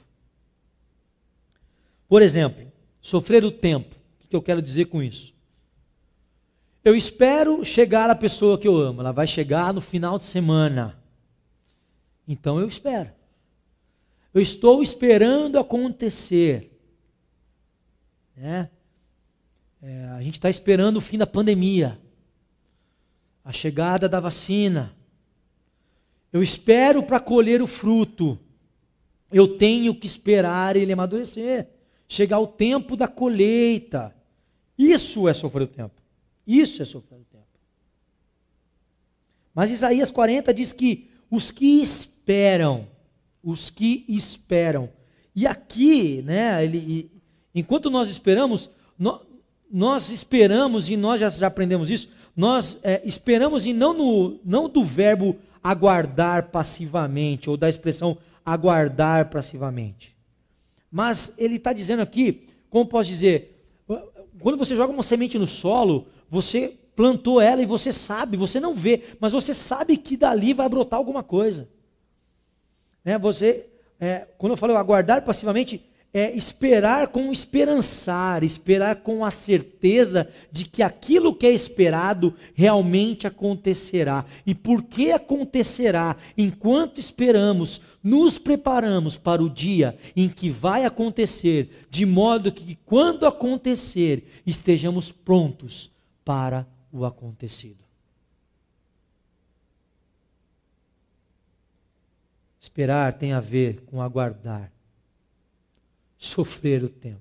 [2.08, 3.96] Por exemplo, sofrer o tempo.
[4.24, 5.34] O que eu quero dizer com isso?
[6.84, 9.00] Eu espero chegar a pessoa que eu amo.
[9.00, 10.98] Ela vai chegar no final de semana.
[12.26, 13.10] Então eu espero.
[14.32, 16.70] Eu estou esperando acontecer.
[18.36, 18.70] Né?
[19.82, 22.00] É, a gente está esperando o fim da pandemia,
[23.44, 24.96] a chegada da vacina.
[26.32, 28.38] Eu espero para colher o fruto.
[29.30, 31.68] Eu tenho que esperar ele amadurecer.
[32.08, 34.14] Chegar o tempo da colheita.
[34.78, 36.00] Isso é sofrer o tempo.
[36.46, 37.42] Isso é sofrer o tempo.
[39.54, 42.88] Mas Isaías 40 diz que os que esperam
[43.42, 44.88] os que esperam.
[45.34, 47.10] E aqui, né, ele,
[47.54, 49.20] enquanto nós esperamos, nós,
[49.70, 54.68] nós esperamos e nós já, já aprendemos isso, nós é, esperamos e não, no, não
[54.68, 60.14] do verbo aguardar passivamente, ou da expressão aguardar passivamente.
[60.90, 63.66] Mas ele está dizendo aqui, como posso dizer,
[64.40, 68.74] quando você joga uma semente no solo, você plantou ela e você sabe, você não
[68.74, 71.68] vê, mas você sabe que dali vai brotar alguma coisa.
[73.04, 73.18] Né?
[73.18, 73.66] Você,
[74.00, 75.84] é, quando eu falo aguardar passivamente,
[76.14, 83.26] é esperar com esperançar, esperar com a certeza de que aquilo que é esperado realmente
[83.26, 84.26] acontecerá.
[84.46, 86.16] E por que acontecerá?
[86.36, 93.24] Enquanto esperamos, nos preparamos para o dia em que vai acontecer, de modo que quando
[93.24, 95.90] acontecer, estejamos prontos
[96.22, 97.81] para o acontecido.
[102.62, 104.70] Esperar tem a ver com aguardar.
[106.16, 107.20] sofrer o tempo.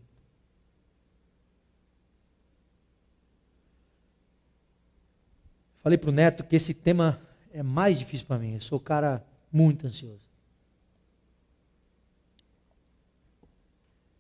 [5.82, 7.20] Falei para o Neto que esse tema
[7.52, 8.54] é mais difícil para mim.
[8.54, 10.30] Eu sou um cara muito ansioso.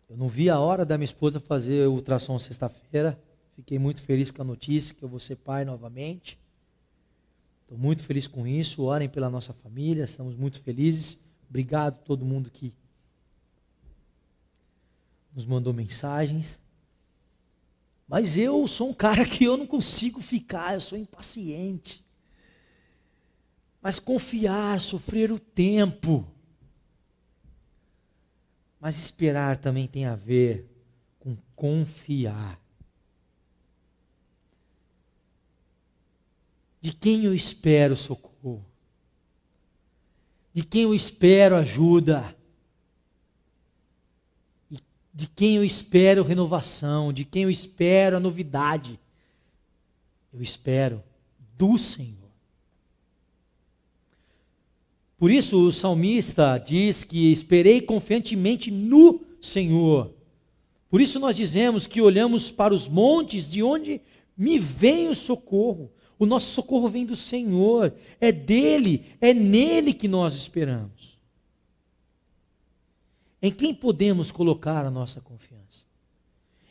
[0.09, 3.21] Eu não vi a hora da minha esposa fazer ultrassom sexta-feira.
[3.55, 6.40] Fiquei muito feliz com a notícia que eu vou ser pai novamente.
[7.71, 8.83] Estou muito feliz com isso.
[8.83, 11.17] Orem pela nossa família, estamos muito felizes.
[11.49, 12.73] Obrigado a todo mundo que
[15.33, 16.59] nos mandou mensagens.
[18.05, 22.03] Mas eu sou um cara que eu não consigo ficar, eu sou impaciente.
[23.81, 26.27] Mas confiar, sofrer o tempo.
[28.81, 30.69] Mas esperar também tem a ver
[31.21, 32.60] com confiar.
[36.81, 38.65] De quem eu espero socorro?
[40.53, 42.35] De quem eu espero ajuda?
[45.13, 47.13] De quem eu espero renovação?
[47.13, 48.99] De quem eu espero a novidade?
[50.33, 51.03] Eu espero
[51.57, 52.17] do Senhor.
[55.17, 60.11] Por isso o salmista diz que esperei confiantemente no Senhor.
[60.89, 64.01] Por isso nós dizemos que olhamos para os montes de onde
[64.35, 65.91] me vem o socorro.
[66.21, 71.19] O nosso socorro vem do Senhor, é dele, é nele que nós esperamos.
[73.41, 75.83] Em quem podemos colocar a nossa confiança?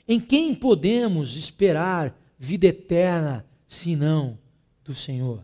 [0.07, 4.39] Em quem podemos esperar vida eterna, senão
[4.85, 5.43] do Senhor?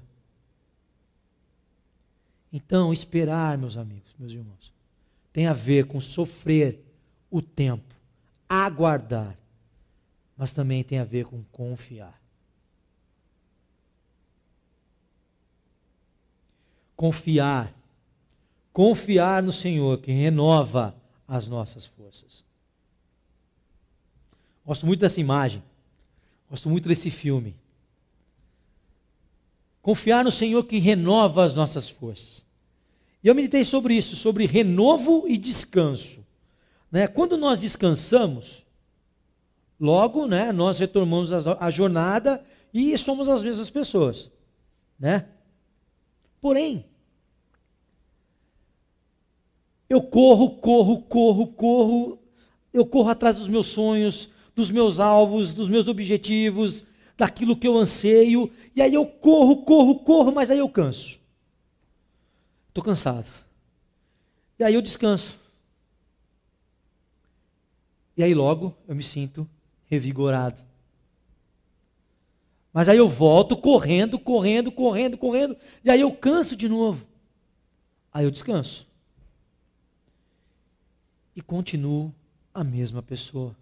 [2.52, 4.72] Então, esperar, meus amigos, meus irmãos,
[5.32, 6.80] tem a ver com sofrer
[7.28, 7.92] o tempo,
[8.48, 9.36] aguardar,
[10.36, 12.24] mas também tem a ver com confiar.
[16.96, 17.72] Confiar.
[18.72, 20.94] Confiar no Senhor que renova
[21.28, 22.44] as nossas forças.
[24.64, 25.62] Gosto muito dessa imagem.
[26.50, 27.54] Gosto muito desse filme.
[29.82, 32.44] Confiar no Senhor que renova as nossas forças.
[33.22, 36.24] E eu meditei sobre isso, sobre renovo e descanso.
[36.90, 37.06] Né?
[37.06, 38.66] Quando nós descansamos,
[39.78, 44.30] logo né, nós retomamos a, jornada e somos as mesmas pessoas.
[44.98, 45.26] Né?
[46.46, 46.84] Porém,
[49.88, 52.18] eu corro, corro, corro, corro,
[52.72, 56.84] eu corro atrás dos meus sonhos, dos meus alvos, dos meus objetivos,
[57.16, 61.18] daquilo que eu anseio, e aí eu corro, corro, corro, mas aí eu canso.
[62.68, 63.26] Estou cansado.
[64.60, 65.40] E aí eu descanso.
[68.16, 69.50] E aí logo eu me sinto
[69.86, 70.62] revigorado.
[72.76, 77.06] Mas aí eu volto correndo, correndo, correndo, correndo, e aí eu canso de novo.
[78.12, 78.86] Aí eu descanso.
[81.34, 82.14] E continuo
[82.52, 83.56] a mesma pessoa.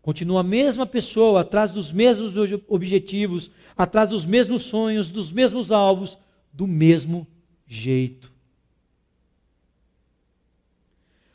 [0.00, 2.36] Continuo a mesma pessoa, atrás dos mesmos
[2.68, 6.16] objetivos, atrás dos mesmos sonhos, dos mesmos alvos,
[6.50, 7.26] do mesmo
[7.66, 8.32] jeito.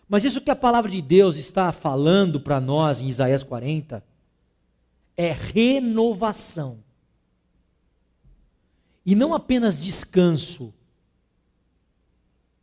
[0.07, 4.08] Mas isso que a palavra de Deus está falando para nós em Isaías 40
[5.19, 6.81] é renovação.
[9.05, 10.73] E não apenas descanso.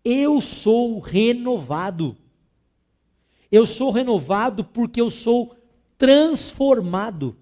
[0.02, 2.16] Eu sou renovado.
[3.52, 5.54] Eu sou renovado porque eu sou
[5.98, 7.36] transformado.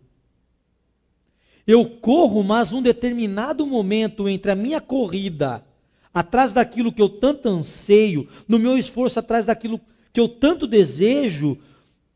[1.64, 5.64] Eu corro, mas um determinado momento entre a minha corrida,
[6.12, 9.80] atrás daquilo que eu tanto anseio, no meu esforço atrás daquilo
[10.12, 11.56] que eu tanto desejo,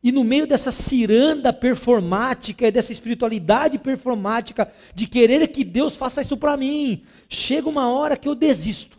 [0.02, 6.36] e no meio dessa ciranda performática dessa espiritualidade performática de querer que Deus faça isso
[6.36, 8.98] para mim, chega uma hora que eu desisto.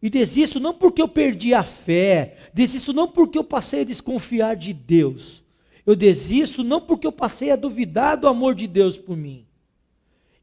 [0.00, 4.54] E desisto não porque eu perdi a fé, desisto não porque eu passei a desconfiar
[4.54, 5.42] de Deus.
[5.86, 9.46] Eu desisto não porque eu passei a duvidar do amor de Deus por mim.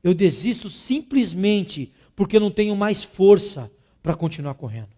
[0.04, 3.72] Eu desisto simplesmente porque eu não tenho mais força
[4.02, 4.90] para continuar correndo.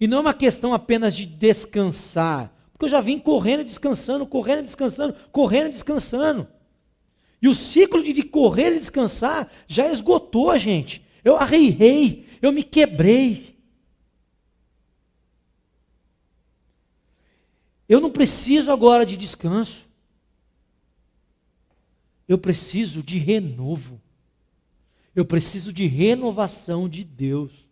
[0.00, 4.64] E não é uma questão apenas de descansar, porque eu já vim correndo, descansando, correndo,
[4.64, 6.48] descansando, correndo, descansando.
[7.40, 11.04] E o ciclo de correr e descansar já esgotou, gente.
[11.22, 13.54] Eu arreirei, eu me quebrei.
[17.88, 19.84] Eu não preciso agora de descanso.
[22.26, 24.00] Eu preciso de renovo.
[25.14, 27.63] Eu preciso de renovação de Deus.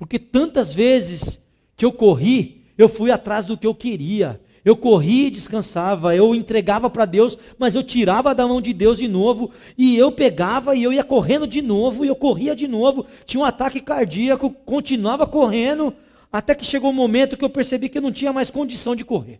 [0.00, 1.38] Porque tantas vezes
[1.76, 4.40] que eu corri, eu fui atrás do que eu queria.
[4.64, 8.96] Eu corria e descansava, eu entregava para Deus, mas eu tirava da mão de Deus
[8.96, 12.66] de novo, e eu pegava e eu ia correndo de novo, e eu corria de
[12.66, 13.04] novo.
[13.26, 15.94] Tinha um ataque cardíaco, continuava correndo,
[16.32, 19.04] até que chegou um momento que eu percebi que eu não tinha mais condição de
[19.04, 19.38] correr.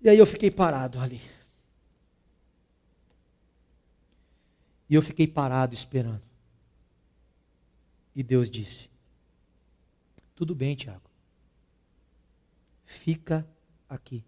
[0.00, 1.20] E aí eu fiquei parado ali.
[4.88, 6.33] E eu fiquei parado esperando.
[8.14, 8.88] E Deus disse:
[10.34, 11.10] Tudo bem, Tiago.
[12.84, 13.46] Fica
[13.88, 14.24] aqui.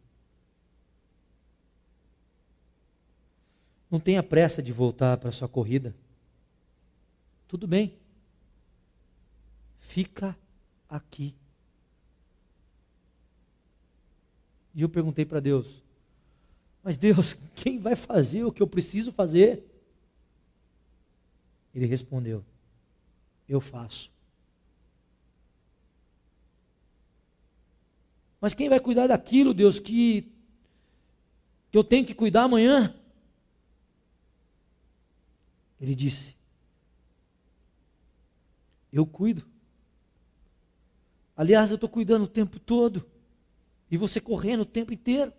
[3.91, 5.95] Não tenha pressa de voltar para sua corrida.
[7.47, 7.97] Tudo bem.
[9.79, 10.37] Fica
[10.89, 11.35] aqui.
[14.75, 15.83] E eu perguntei para Deus:
[16.83, 19.65] Mas Deus, quem vai fazer o que eu preciso fazer?
[21.73, 22.45] Ele respondeu:
[23.49, 24.11] Eu faço.
[28.41, 30.33] Mas quem vai cuidar daquilo, Deus, que,
[31.71, 32.95] que eu tenho que cuidar amanhã?
[35.81, 36.37] Ele disse:
[38.93, 39.47] Eu cuido.
[41.37, 43.07] Aliás, eu estou cuidando o tempo todo.
[43.91, 45.33] E você correndo o tempo inteiro.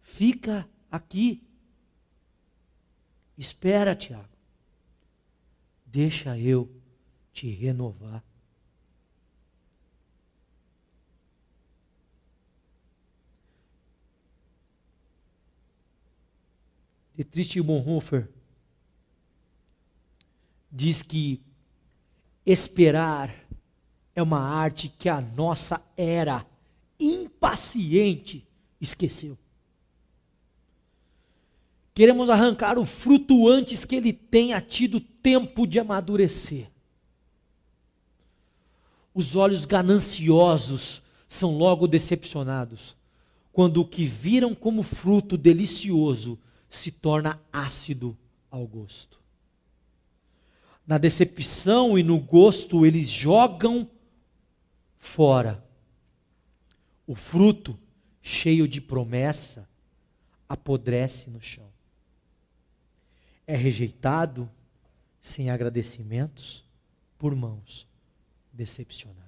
[0.00, 1.42] Fica aqui.
[3.36, 4.33] Espera, Tiago.
[5.94, 6.68] Deixa eu
[7.32, 8.20] te renovar.
[17.14, 18.28] Dietrich Bonhoeffer
[20.68, 21.40] diz que
[22.44, 23.32] esperar
[24.16, 26.44] é uma arte que a nossa era
[26.98, 28.44] impaciente
[28.80, 29.38] esqueceu.
[31.94, 36.68] Queremos arrancar o fruto antes que ele tenha tido tempo de amadurecer.
[39.14, 42.96] Os olhos gananciosos são logo decepcionados
[43.52, 46.36] quando o que viram como fruto delicioso
[46.68, 48.18] se torna ácido
[48.50, 49.20] ao gosto.
[50.84, 53.88] Na decepção e no gosto, eles jogam
[54.98, 55.64] fora.
[57.06, 57.78] O fruto,
[58.20, 59.68] cheio de promessa,
[60.48, 61.73] apodrece no chão.
[63.46, 64.50] É rejeitado
[65.20, 66.64] sem agradecimentos
[67.18, 67.86] por mãos
[68.52, 69.24] decepcionadas.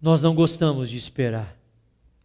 [0.00, 1.56] Nós não gostamos de esperar.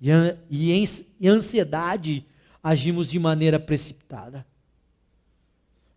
[0.01, 2.25] E, em ansiedade
[2.61, 4.45] agimos de maneira precipitada.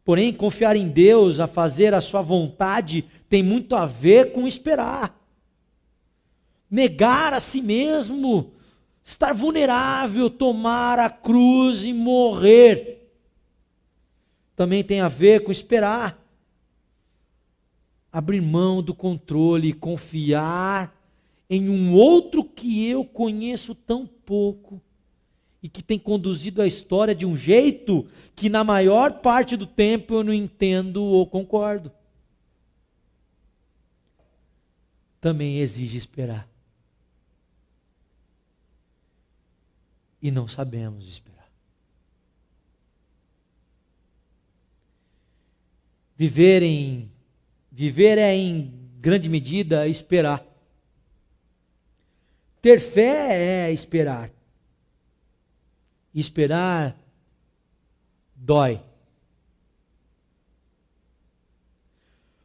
[0.05, 5.21] Porém, confiar em Deus, a fazer a sua vontade, tem muito a ver com esperar.
[6.73, 8.55] Negar a si mesmo,
[9.05, 13.13] estar vulnerável, tomar a cruz e morrer.
[14.57, 16.19] Também tem a ver com esperar.
[18.11, 20.99] Abrir mão do controle e confiar
[21.51, 24.81] em um outro que eu conheço tão pouco
[25.63, 30.15] e que tem conduzido a história de um jeito que, na maior parte do tempo,
[30.15, 31.93] eu não entendo ou concordo.
[35.21, 36.52] Também exige esperar.
[40.23, 41.51] E não sabemos esperar.
[46.17, 47.11] Viver em
[47.71, 50.47] viver é em grande medida esperar.
[52.61, 54.31] Ter fé é esperar.
[56.15, 56.97] Esperar
[58.37, 58.81] dói.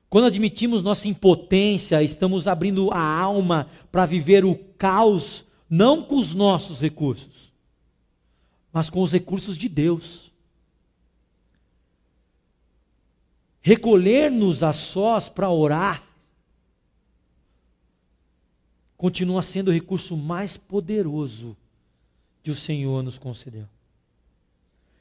[0.10, 6.34] Quando admitimos nossa impotência, estamos abrindo a alma para viver o caos, não com os
[6.34, 7.47] nossos recursos,
[8.78, 10.32] mas com os recursos de Deus.
[13.60, 16.04] Recolher-nos a sós para orar
[18.96, 21.58] continua sendo o recurso mais poderoso
[22.44, 23.68] que o Senhor nos concedeu.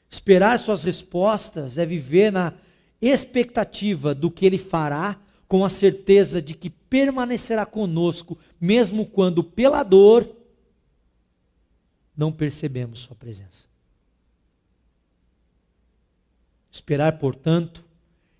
[0.09, 2.55] Esperar suas respostas é viver na
[2.99, 9.83] expectativa do que Ele fará, com a certeza de que permanecerá conosco, mesmo quando pela
[9.83, 10.35] dor
[12.17, 13.66] não percebemos Sua presença.
[16.77, 17.83] Esperar, portanto,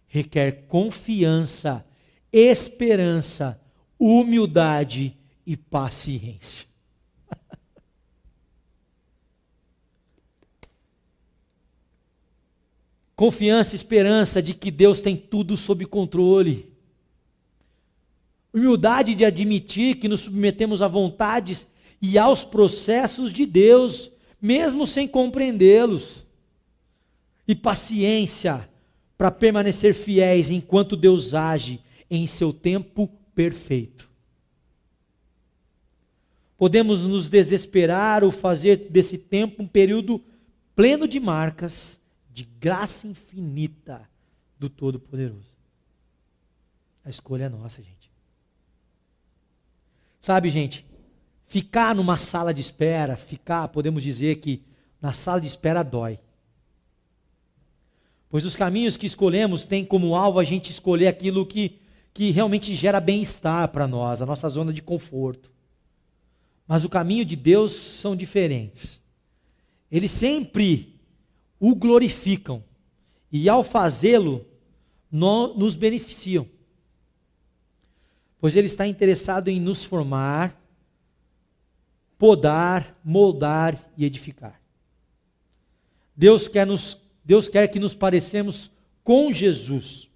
[0.06, 1.84] requer confiança,
[2.32, 3.60] esperança,
[3.98, 6.68] humildade e paciência.
[13.16, 16.72] Confiança esperança de que Deus tem tudo sob controle.
[18.54, 21.66] Humildade de admitir que nos submetemos a vontades
[22.00, 26.27] e aos processos de Deus, mesmo sem compreendê-los.
[27.48, 28.70] E paciência
[29.18, 34.10] para permanecer fiéis enquanto Deus age em seu tempo perfeito.
[36.58, 40.24] Podemos nos desesperar ou fazer desse tempo um período
[40.76, 44.08] pleno de marcas de graça infinita
[44.60, 45.50] do Todo-Poderoso.
[47.06, 48.12] A escolha é nossa, gente.
[50.20, 50.86] Sabe, gente,
[51.48, 54.64] ficar numa sala de espera, ficar, podemos dizer que
[55.02, 56.20] na sala de espera dói.
[58.38, 61.80] Pois os caminhos que escolhemos têm como alvo a gente escolher aquilo que,
[62.14, 65.52] que realmente gera bem-estar para nós, a nossa zona de conforto.
[66.68, 69.02] Mas o caminho de Deus são diferentes.
[69.92, 71.02] Eles sempre
[71.60, 72.64] o glorificam
[73.32, 74.46] e ao fazê-lo
[75.12, 76.48] nos beneficiam.
[78.40, 80.56] Pois ele está interessado em nos formar,
[82.20, 84.62] podar, moldar e edificar.
[86.16, 88.72] Deus quer nos Deus quer que nos parecemos
[89.04, 90.10] com Jesus,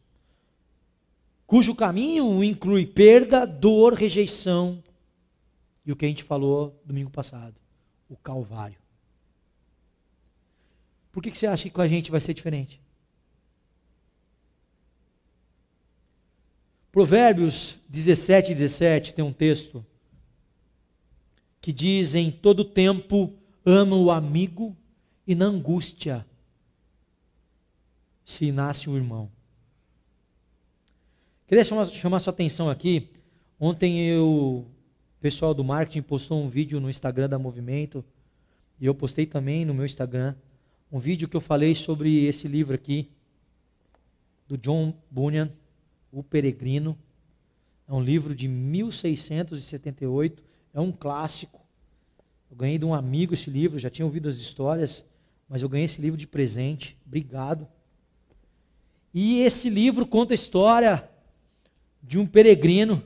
[1.46, 4.82] cujo caminho inclui perda, dor, rejeição
[5.86, 7.60] e o que a gente falou domingo passado,
[8.08, 8.80] o Calvário.
[11.12, 12.82] Por que, que você acha que com a gente vai ser diferente?
[16.94, 19.86] Provérbios 17, 17 tem um texto
[21.60, 23.34] que diz: Em todo tempo
[23.66, 24.78] ama o amigo
[25.28, 26.26] e na angústia
[28.26, 29.30] se nasce um irmão.
[31.48, 33.10] Queria chamar, chamar sua atenção aqui.
[33.60, 34.66] Ontem eu, o
[35.20, 38.04] pessoal do marketing postou um vídeo no Instagram da Movimento
[38.80, 40.36] e eu postei também no meu Instagram
[40.92, 43.10] um vídeo que eu falei sobre esse livro aqui
[44.48, 45.50] do John Bunyan,
[46.12, 46.98] O Peregrino.
[47.88, 50.44] É um livro de 1678,
[50.74, 51.62] é um clássico.
[52.50, 55.06] Eu ganhei de um amigo esse livro, já tinha ouvido as histórias,
[55.48, 56.98] mas eu ganhei esse livro de presente.
[57.06, 57.66] Obrigado.
[59.14, 61.10] E esse livro conta a história
[62.02, 63.04] de um peregrino.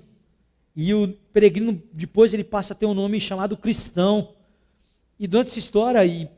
[0.76, 4.34] E o peregrino, depois, ele passa a ter um nome chamado cristão.
[5.20, 6.30] E durante essa história, e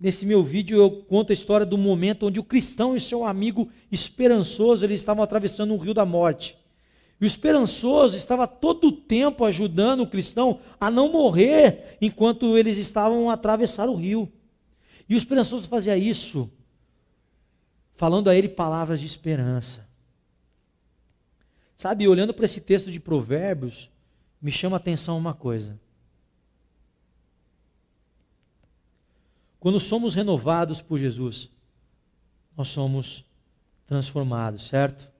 [0.00, 3.68] nesse meu vídeo, eu conto a história do momento onde o cristão e seu amigo
[3.90, 6.58] esperançoso, eles estavam atravessando um rio da morte.
[7.20, 12.78] E o esperançoso estava todo o tempo ajudando o cristão a não morrer enquanto eles
[12.78, 14.28] estavam a atravessar o rio.
[15.08, 16.50] E o esperançoso fazia isso
[17.94, 19.88] falando a ele palavras de esperança.
[21.76, 23.90] Sabe, olhando para esse texto de Provérbios,
[24.40, 25.78] me chama a atenção uma coisa.
[29.58, 31.48] Quando somos renovados por Jesus,
[32.56, 33.24] nós somos
[33.86, 35.10] transformados, certo?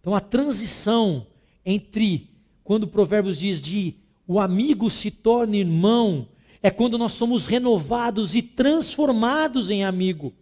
[0.00, 1.26] Então a transição
[1.64, 2.30] entre
[2.64, 3.96] quando o Provérbios diz de
[4.26, 6.28] o amigo se torna irmão,
[6.62, 10.32] é quando nós somos renovados e transformados em amigo.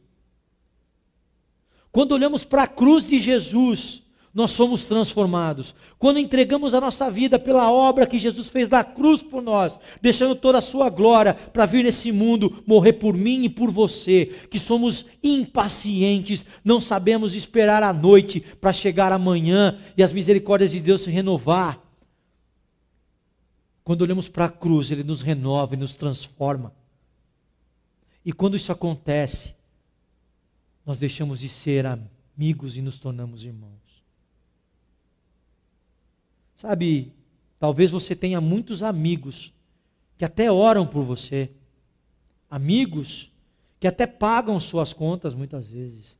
[1.93, 5.75] Quando olhamos para a cruz de Jesus, nós somos transformados.
[5.99, 10.37] Quando entregamos a nossa vida pela obra que Jesus fez da cruz por nós, deixando
[10.37, 14.59] toda a sua glória para vir nesse mundo morrer por mim e por você, que
[14.59, 21.03] somos impacientes, não sabemos esperar a noite para chegar amanhã e as misericórdias de Deus
[21.03, 21.81] se renovar.
[23.83, 26.73] Quando olhamos para a cruz, Ele nos renova e nos transforma.
[28.25, 29.55] E quando isso acontece,
[30.91, 34.03] nós deixamos de ser amigos e nos tornamos irmãos.
[36.57, 37.15] Sabe,
[37.61, 39.55] talvez você tenha muitos amigos
[40.19, 41.49] que até oram por você,
[42.51, 43.31] amigos
[43.79, 46.17] que até pagam suas contas muitas vezes.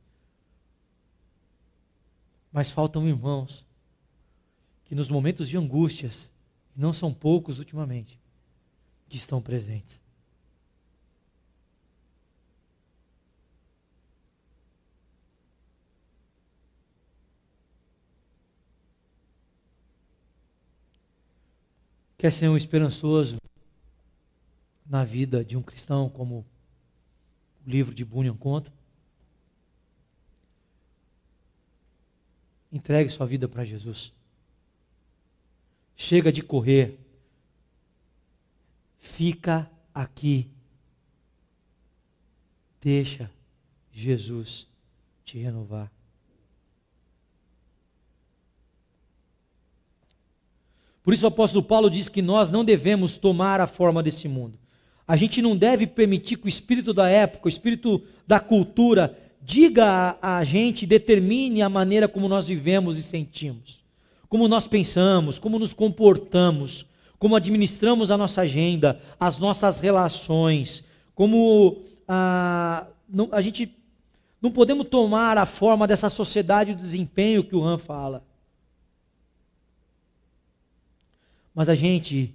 [2.49, 3.65] Mas faltam irmãos
[4.85, 6.29] que nos momentos de angústias,
[6.73, 8.17] não são poucos ultimamente,
[9.09, 9.99] que estão presentes.
[22.21, 23.37] Quer ser um esperançoso
[24.85, 26.45] na vida de um cristão, como
[27.65, 28.71] o livro de Bunyan conta?
[32.71, 34.13] Entregue sua vida para Jesus.
[35.95, 36.99] Chega de correr.
[38.99, 40.47] Fica aqui.
[42.79, 43.31] Deixa
[43.91, 44.67] Jesus
[45.25, 45.91] te renovar.
[51.03, 54.59] Por isso o apóstolo Paulo diz que nós não devemos tomar a forma desse mundo.
[55.07, 60.17] A gente não deve permitir que o espírito da época, o espírito da cultura, diga
[60.21, 63.83] a, a gente, determine a maneira como nós vivemos e sentimos,
[64.29, 66.85] como nós pensamos, como nos comportamos,
[67.17, 70.83] como administramos a nossa agenda, as nossas relações,
[71.13, 73.75] como a, ah, a gente
[74.41, 78.23] Não podemos tomar a forma dessa sociedade do desempenho que o Han fala.
[81.61, 82.33] Mas a gente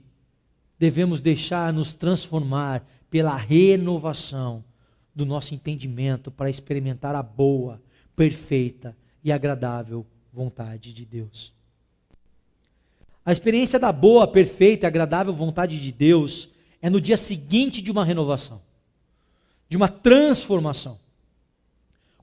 [0.78, 4.62] devemos deixar nos transformar pela renovação
[5.12, 7.82] do nosso entendimento para experimentar a boa,
[8.14, 11.52] perfeita e agradável vontade de Deus.
[13.24, 16.48] A experiência da boa, perfeita e agradável vontade de Deus
[16.80, 18.62] é no dia seguinte de uma renovação,
[19.68, 21.00] de uma transformação.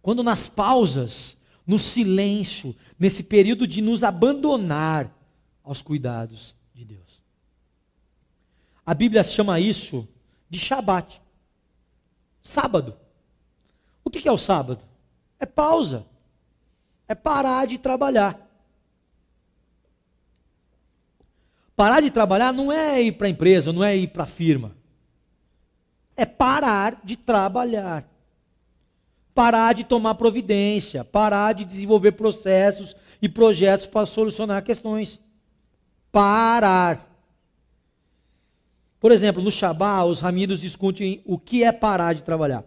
[0.02, 1.36] Quando nas pausas,
[1.68, 5.14] no silêncio, nesse período de nos abandonar
[5.62, 6.56] aos cuidados.
[8.86, 10.08] A Bíblia chama isso
[10.50, 11.22] de Shabat.
[12.42, 12.98] Sábado.
[14.04, 14.82] O que é o sábado?
[15.40, 16.06] É pausa.
[17.08, 18.40] É parar de trabalhar.
[21.76, 24.76] Parar de trabalhar não é ir para a empresa, não é ir para a firma.
[26.16, 28.08] É parar de trabalhar
[29.34, 35.20] parar de tomar providência, parar de desenvolver processos e projetos para solucionar questões.
[36.12, 37.10] Parar.
[39.04, 42.64] Por exemplo, no Shabá, os rabinos discutem o que é parar de trabalhar.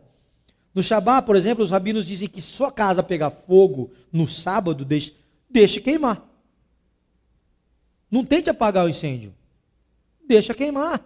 [0.75, 4.85] No Shabá, por exemplo, os rabinos dizem que se sua casa pegar fogo no sábado,
[4.85, 5.17] deixe,
[5.49, 6.23] deixe queimar.
[8.11, 9.35] Não tente apagar o incêndio.
[10.29, 11.03] Deixa queimar.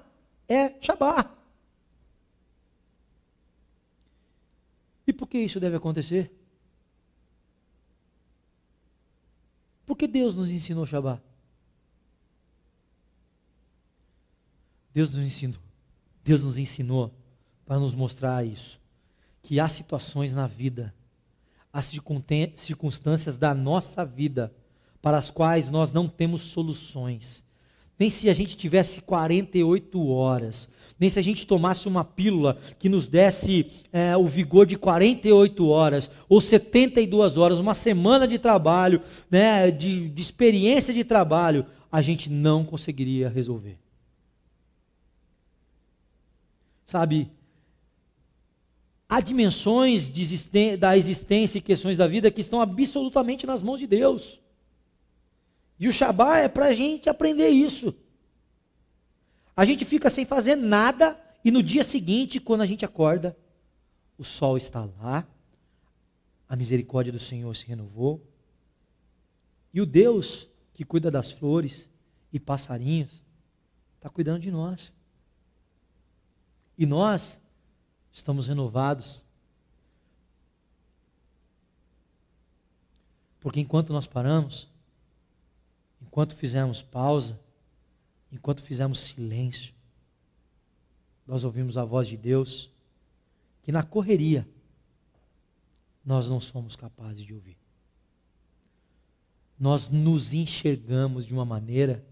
[0.49, 1.33] É Shabá.
[5.07, 6.29] E por que isso deve acontecer?
[9.87, 11.21] Porque Deus nos ensinou Shabá.
[14.93, 15.61] Deus nos ensinou.
[16.25, 17.15] Deus nos ensinou
[17.65, 18.81] para nos mostrar isso.
[19.43, 20.95] Que há situações na vida,
[21.73, 24.53] há circunstâncias da nossa vida
[25.01, 27.45] para as quais nós não temos soluções
[28.01, 32.89] nem se a gente tivesse 48 horas, nem se a gente tomasse uma pílula que
[32.89, 39.03] nos desse é, o vigor de 48 horas, ou 72 horas, uma semana de trabalho,
[39.31, 43.77] né, de, de experiência de trabalho, a gente não conseguiria resolver.
[46.91, 47.31] Sabe,
[49.09, 53.87] há dimensões de da existência e questões da vida que estão absolutamente nas mãos de
[53.87, 54.41] Deus.
[55.79, 57.95] E o Shabá é para a gente aprender isso.
[59.57, 63.39] A gente fica sem fazer nada e no dia seguinte, quando a gente acorda,
[64.19, 65.25] o sol está lá,
[66.49, 68.21] a misericórdia do Senhor se renovou.
[69.73, 71.89] E o Deus que cuida das flores
[72.33, 73.23] e passarinhos
[73.97, 74.93] está cuidando de nós.
[76.81, 77.39] E nós
[78.11, 79.23] estamos renovados.
[83.39, 84.67] Porque enquanto nós paramos,
[86.01, 87.39] enquanto fizemos pausa,
[88.33, 89.75] enquanto fizemos silêncio,
[91.27, 92.71] nós ouvimos a voz de Deus
[93.63, 94.49] que na correria
[96.03, 97.59] nós não somos capazes de ouvir.
[99.59, 102.03] Nós nos enxergamos de uma maneira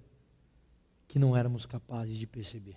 [1.09, 2.77] que não éramos capazes de perceber.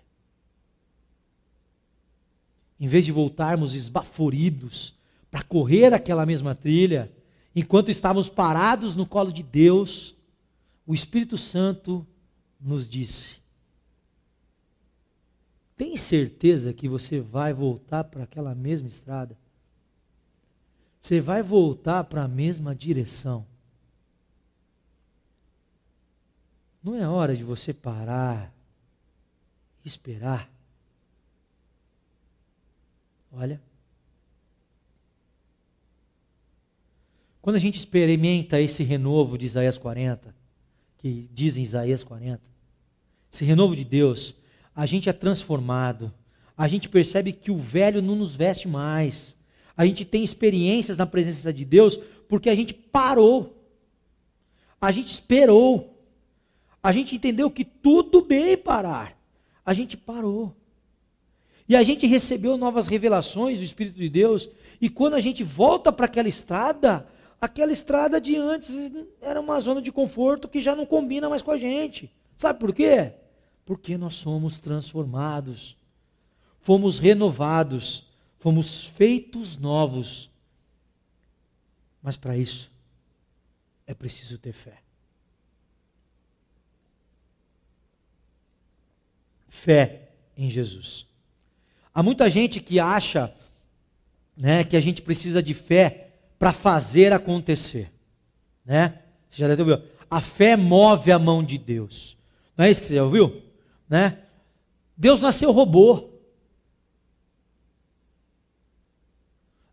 [2.82, 4.96] Em vez de voltarmos esbaforidos
[5.30, 7.12] para correr aquela mesma trilha,
[7.56, 10.16] enquanto estávamos parados no colo de Deus,
[10.88, 12.06] o Espírito Santo
[12.60, 13.38] nos disse:
[15.78, 19.38] Tem certeza que você vai voltar para aquela mesma estrada?
[21.00, 23.46] Você vai voltar para a mesma direção?
[26.84, 28.52] Não é hora de você parar,
[29.86, 30.50] esperar.
[33.32, 33.62] Olha.
[37.42, 40.36] Quando a gente experimenta esse renovo de Isaías 40,
[40.98, 42.42] que diz em Isaías 40.
[43.32, 44.36] Esse renovo de Deus,
[44.76, 46.14] a gente é transformado,
[46.56, 49.36] a gente percebe que o velho não nos veste mais,
[49.76, 51.98] a gente tem experiências na presença de Deus
[52.30, 53.58] porque a gente parou,
[54.80, 56.00] a gente esperou,
[56.84, 59.18] a gente entendeu que tudo bem parar,
[59.66, 60.56] a gente parou.
[61.68, 64.50] E a gente recebeu novas revelações do Espírito de Deus,
[64.80, 67.08] e quando a gente volta para aquela estrada,
[67.40, 68.92] aquela estrada de antes
[69.22, 72.12] era uma zona de conforto que já não combina mais com a gente.
[72.38, 73.14] Sabe por quê?
[73.66, 75.78] Porque nós somos transformados,
[76.60, 78.08] fomos renovados,
[78.38, 80.30] fomos feitos novos.
[82.02, 82.72] Mas para isso
[83.86, 84.82] é preciso ter fé.
[89.48, 91.11] Fé em Jesus.
[91.94, 93.34] Há muita gente que acha
[94.36, 97.92] né, que a gente precisa de fé para fazer acontecer.
[98.66, 99.00] Né?
[99.30, 99.90] Você já deve ter ouvido.
[100.10, 102.18] A fé move a mão de Deus.
[102.58, 103.42] Não é isso que você já ouviu?
[103.90, 104.20] Né?
[104.98, 106.10] Deus nasceu robô.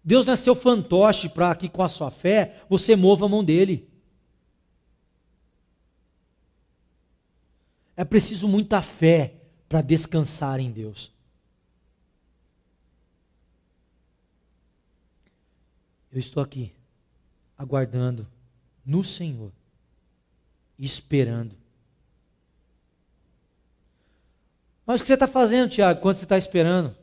[0.02, 3.86] Deus seu fantoche para que com a sua fé você mova a mão dele.
[7.94, 9.34] É preciso muita fé
[9.68, 11.12] para descansar em Deus.
[16.10, 16.74] Eu estou aqui,
[17.56, 18.26] aguardando
[18.84, 19.52] no Senhor,
[20.78, 21.56] esperando.
[24.86, 26.96] Mas o que você está fazendo, Tiago, quando você está esperando?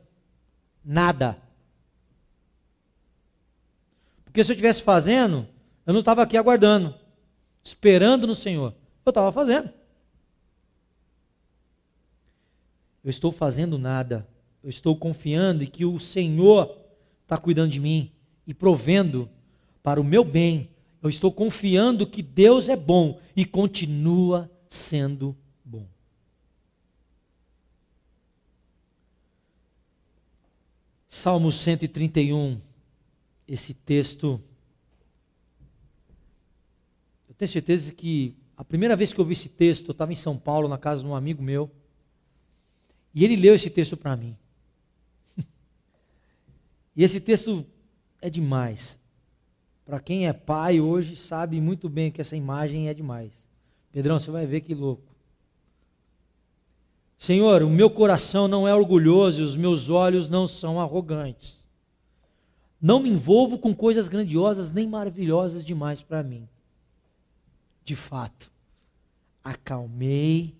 [0.84, 1.38] Nada.
[4.24, 5.47] Porque se eu estivesse fazendo,
[5.86, 6.95] eu não estava aqui aguardando,
[7.64, 8.74] esperando no Senhor.
[9.06, 9.72] Eu estava fazendo.
[13.03, 14.28] Eu estou fazendo nada.
[14.64, 16.76] Eu estou confiando em que o Senhor
[17.22, 18.12] está cuidando de mim
[18.48, 19.30] e provendo
[19.82, 20.70] para o meu bem.
[21.02, 25.88] Eu estou confiando que Deus é bom e continua sendo bom.
[31.08, 32.60] Salmo 131,
[33.48, 34.41] esse texto.
[37.30, 40.16] Eu tenho certeza que a primeira vez que eu vi esse texto, eu estava em
[40.16, 41.70] São Paulo, na casa de um amigo meu,
[43.14, 44.36] e ele leu esse texto para mim.
[46.96, 47.66] e esse texto
[48.26, 49.00] é demais.
[49.86, 53.32] Para quem é pai hoje sabe muito bem que essa imagem é demais.
[53.92, 55.14] Pedrão, você vai ver que louco.
[57.20, 61.68] Senhor, o meu coração não é orgulhoso e os meus olhos não são arrogantes.
[62.82, 66.50] Não me envolvo com coisas grandiosas nem maravilhosas demais para mim.
[67.84, 68.52] De fato,
[69.44, 70.56] acalmei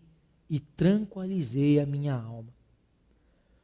[0.48, 2.54] e tranquilizei a minha alma.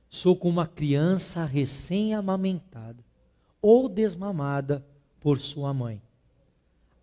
[0.10, 3.11] Sou como uma criança recém-amamentada
[3.62, 4.86] ou desmamada
[5.20, 6.02] por sua mãe.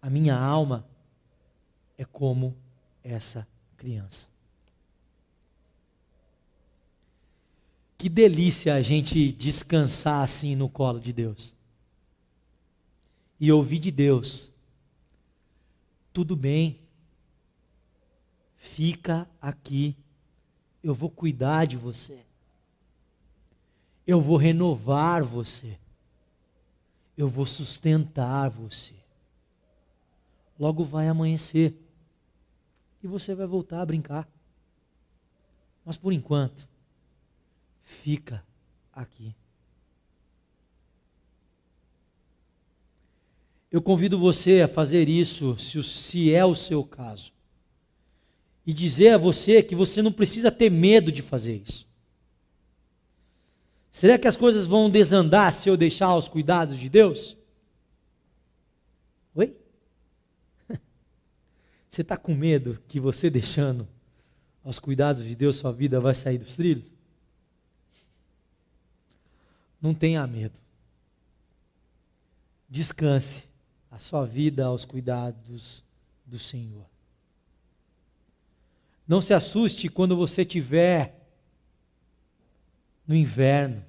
[0.02, 0.86] A minha alma
[1.96, 2.56] é como
[3.02, 3.46] essa
[3.76, 4.28] criança.
[7.96, 11.54] Que delícia a gente descansar assim no colo de Deus.
[13.40, 14.52] E ouvir de Deus.
[16.12, 16.80] Tudo bem.
[18.56, 19.96] Fica aqui.
[20.82, 22.18] Eu vou cuidar de você.
[24.06, 25.76] Eu vou renovar você
[27.18, 28.94] eu vou sustentar você.
[30.56, 31.74] Logo vai amanhecer
[33.02, 34.28] e você vai voltar a brincar.
[35.84, 36.68] Mas por enquanto,
[37.82, 38.44] fica
[38.92, 39.34] aqui.
[43.68, 47.32] Eu convido você a fazer isso, se é o seu caso.
[48.64, 51.87] E dizer a você que você não precisa ter medo de fazer isso.
[53.90, 57.36] Será que as coisas vão desandar se eu deixar os cuidados de Deus?
[59.34, 59.56] Oi?
[61.88, 63.88] Você está com medo que você deixando
[64.64, 66.92] aos cuidados de Deus sua vida vai sair dos trilhos?
[69.80, 70.58] Não tenha medo.
[72.68, 73.48] Descanse
[73.90, 75.82] a sua vida aos cuidados
[76.26, 76.84] do Senhor.
[79.06, 81.17] Não se assuste quando você tiver
[83.08, 83.82] no inverno,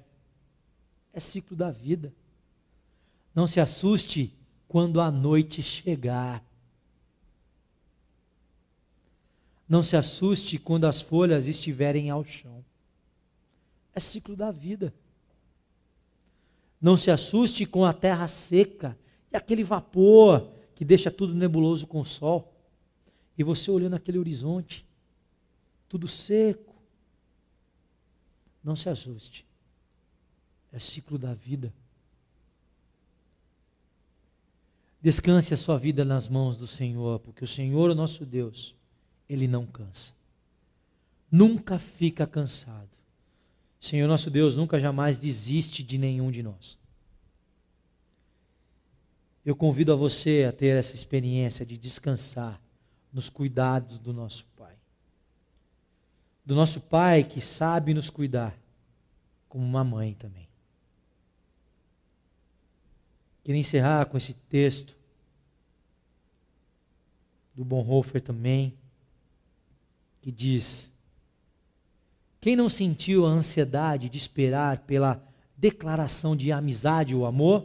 [1.12, 2.10] é ciclo da vida.
[3.34, 4.34] Não se assuste
[4.66, 6.42] quando a noite chegar.
[9.68, 12.64] Não se assuste quando as folhas estiverem ao chão.
[13.94, 14.92] É ciclo da vida.
[16.80, 18.98] Não se assuste com a terra seca
[19.30, 22.54] e aquele vapor que deixa tudo nebuloso com o sol.
[23.36, 24.86] E você olhando aquele horizonte,
[25.88, 26.69] tudo seco.
[28.62, 29.44] Não se assuste
[30.72, 31.72] é ciclo da vida.
[35.02, 38.74] Descanse a sua vida nas mãos do Senhor, porque o Senhor, o nosso Deus,
[39.28, 40.12] ele não cansa.
[41.30, 42.88] Nunca fica cansado.
[43.80, 46.78] Senhor, nosso Deus, nunca jamais desiste de nenhum de nós.
[49.44, 52.60] Eu convido a você a ter essa experiência de descansar
[53.10, 54.46] nos cuidados do nosso.
[56.50, 58.58] Do nosso Pai que sabe nos cuidar,
[59.48, 60.48] como uma mãe também.
[63.44, 64.96] Queria encerrar com esse texto
[67.54, 68.76] do Bonhoeffer também,
[70.20, 70.92] que diz:
[72.40, 75.24] Quem não sentiu a ansiedade de esperar pela
[75.56, 77.64] declaração de amizade ou amor?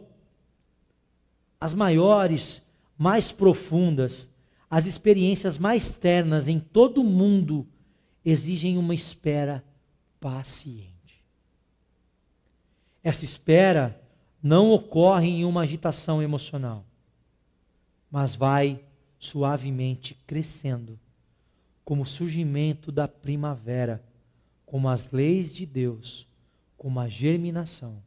[1.59, 2.61] As maiores,
[2.95, 4.29] mais profundas,
[4.69, 7.67] as experiências mais ternas em todo o mundo
[8.25, 9.63] exigem uma espera
[10.19, 11.23] paciente.
[13.03, 14.01] Essa espera
[14.41, 16.83] não ocorre em uma agitação emocional,
[18.09, 18.83] mas vai
[19.19, 20.99] suavemente crescendo,
[21.83, 24.03] como o surgimento da primavera,
[24.65, 26.27] como as leis de Deus,
[26.75, 28.01] como a germinação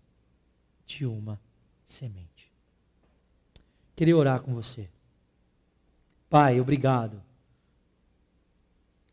[0.84, 1.40] de uma
[1.86, 2.52] semente.
[3.94, 4.88] Queria orar com você.
[6.28, 7.22] Pai, obrigado.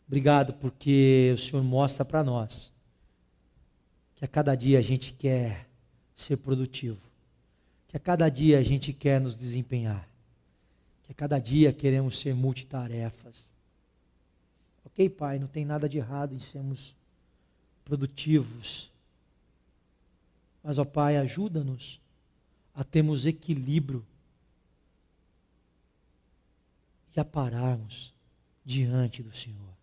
[0.08, 2.72] Obrigado porque o Senhor mostra para nós
[4.16, 5.68] que a cada dia a gente quer
[6.16, 7.02] ser produtivo,
[7.88, 10.08] que a cada dia a gente quer nos desempenhar,
[11.04, 13.50] que a cada dia queremos ser multitarefas.
[14.86, 16.96] Ok, Pai, não tem nada de errado em sermos
[17.84, 18.90] produtivos,
[20.64, 22.02] mas, ó Pai, ajuda-nos
[22.74, 24.04] a termos equilíbrio
[27.16, 28.12] e a pararmos
[28.66, 29.75] diante do Senhor.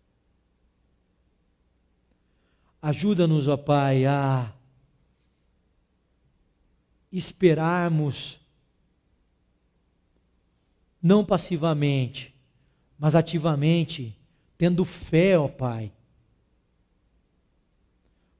[2.83, 4.51] Ajuda-nos, ó Pai, a
[7.09, 8.37] esperarmos,
[11.01, 12.35] não passivamente,
[12.99, 14.19] mas ativamente,
[14.57, 15.93] tendo fé, ó Pai.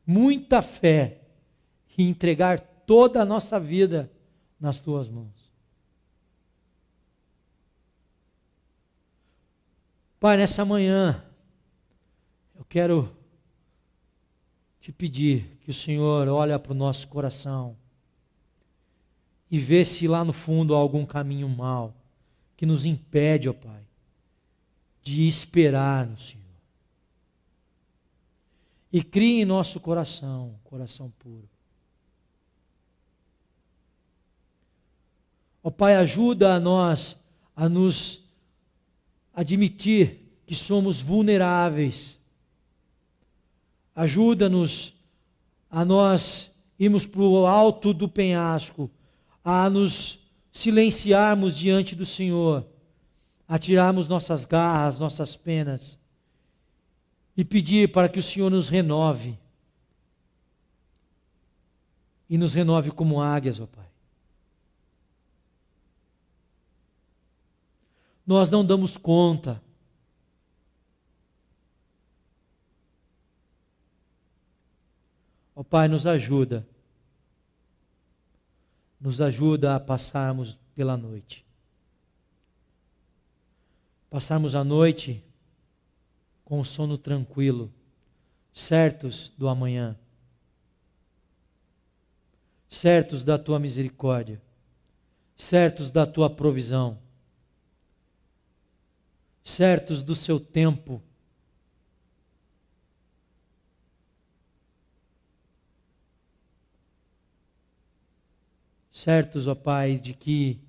[0.06, 1.22] Muita fé
[1.98, 4.12] e entregar toda a nossa vida
[4.60, 5.54] nas tuas mãos.
[10.20, 11.24] Pai, nessa manhã,
[12.56, 13.23] eu quero
[14.84, 17.74] te pedir que o Senhor olhe para o nosso coração
[19.50, 21.96] e vê se lá no fundo há algum caminho mal
[22.58, 23.82] que nos impede, ó Pai,
[25.02, 26.44] de esperar no Senhor.
[28.92, 31.48] E crie em nosso coração, coração puro.
[35.64, 37.18] Ó Pai, ajuda a nós
[37.56, 38.22] a nos
[39.34, 42.20] admitir que somos vulneráveis
[43.96, 44.94] Ajuda-nos
[45.70, 48.90] a nós irmos para o alto do penhasco,
[49.44, 50.20] a nos
[50.52, 52.66] silenciarmos diante do Senhor,
[53.48, 56.00] a tirarmos nossas garras, nossas penas
[57.36, 59.38] e pedir para que o Senhor nos renove.
[62.30, 63.86] E nos renove como águias, ó Pai.
[68.26, 69.62] Nós não damos conta
[75.56, 76.68] Ó oh, Pai, nos ajuda.
[79.00, 81.46] Nos ajuda a passarmos pela noite.
[84.10, 85.24] Passarmos a noite
[86.44, 87.72] com o sono tranquilo,
[88.54, 89.98] certos do amanhã,
[92.70, 94.42] certos da tua misericórdia,
[95.36, 97.00] certos da tua provisão,
[99.44, 101.02] certos do seu tempo
[108.94, 110.62] certos, ó Pai, de que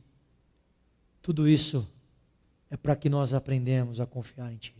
[1.20, 1.86] tudo isso
[2.70, 4.74] é para que nós aprendemos a confiar em Ti.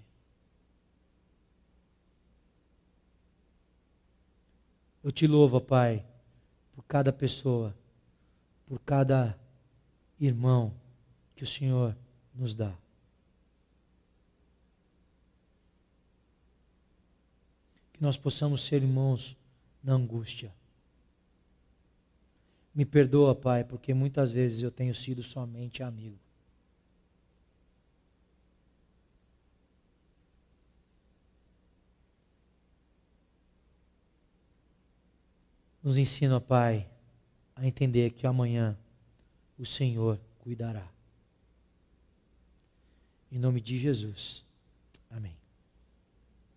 [5.02, 6.04] Eu te louvo, ó Pai,
[6.72, 7.76] por cada pessoa,
[8.66, 9.38] por cada
[10.18, 10.74] irmão
[11.36, 11.94] que o Senhor
[12.34, 12.74] nos dá.
[17.92, 19.36] Que nós possamos ser irmãos
[19.82, 20.50] na angústia
[22.74, 26.18] me perdoa, Pai, porque muitas vezes eu tenho sido somente amigo.
[35.82, 36.88] Nos ensina, Pai,
[37.54, 38.76] a entender que amanhã
[39.58, 40.88] o Senhor cuidará.
[43.30, 44.43] Em nome de Jesus.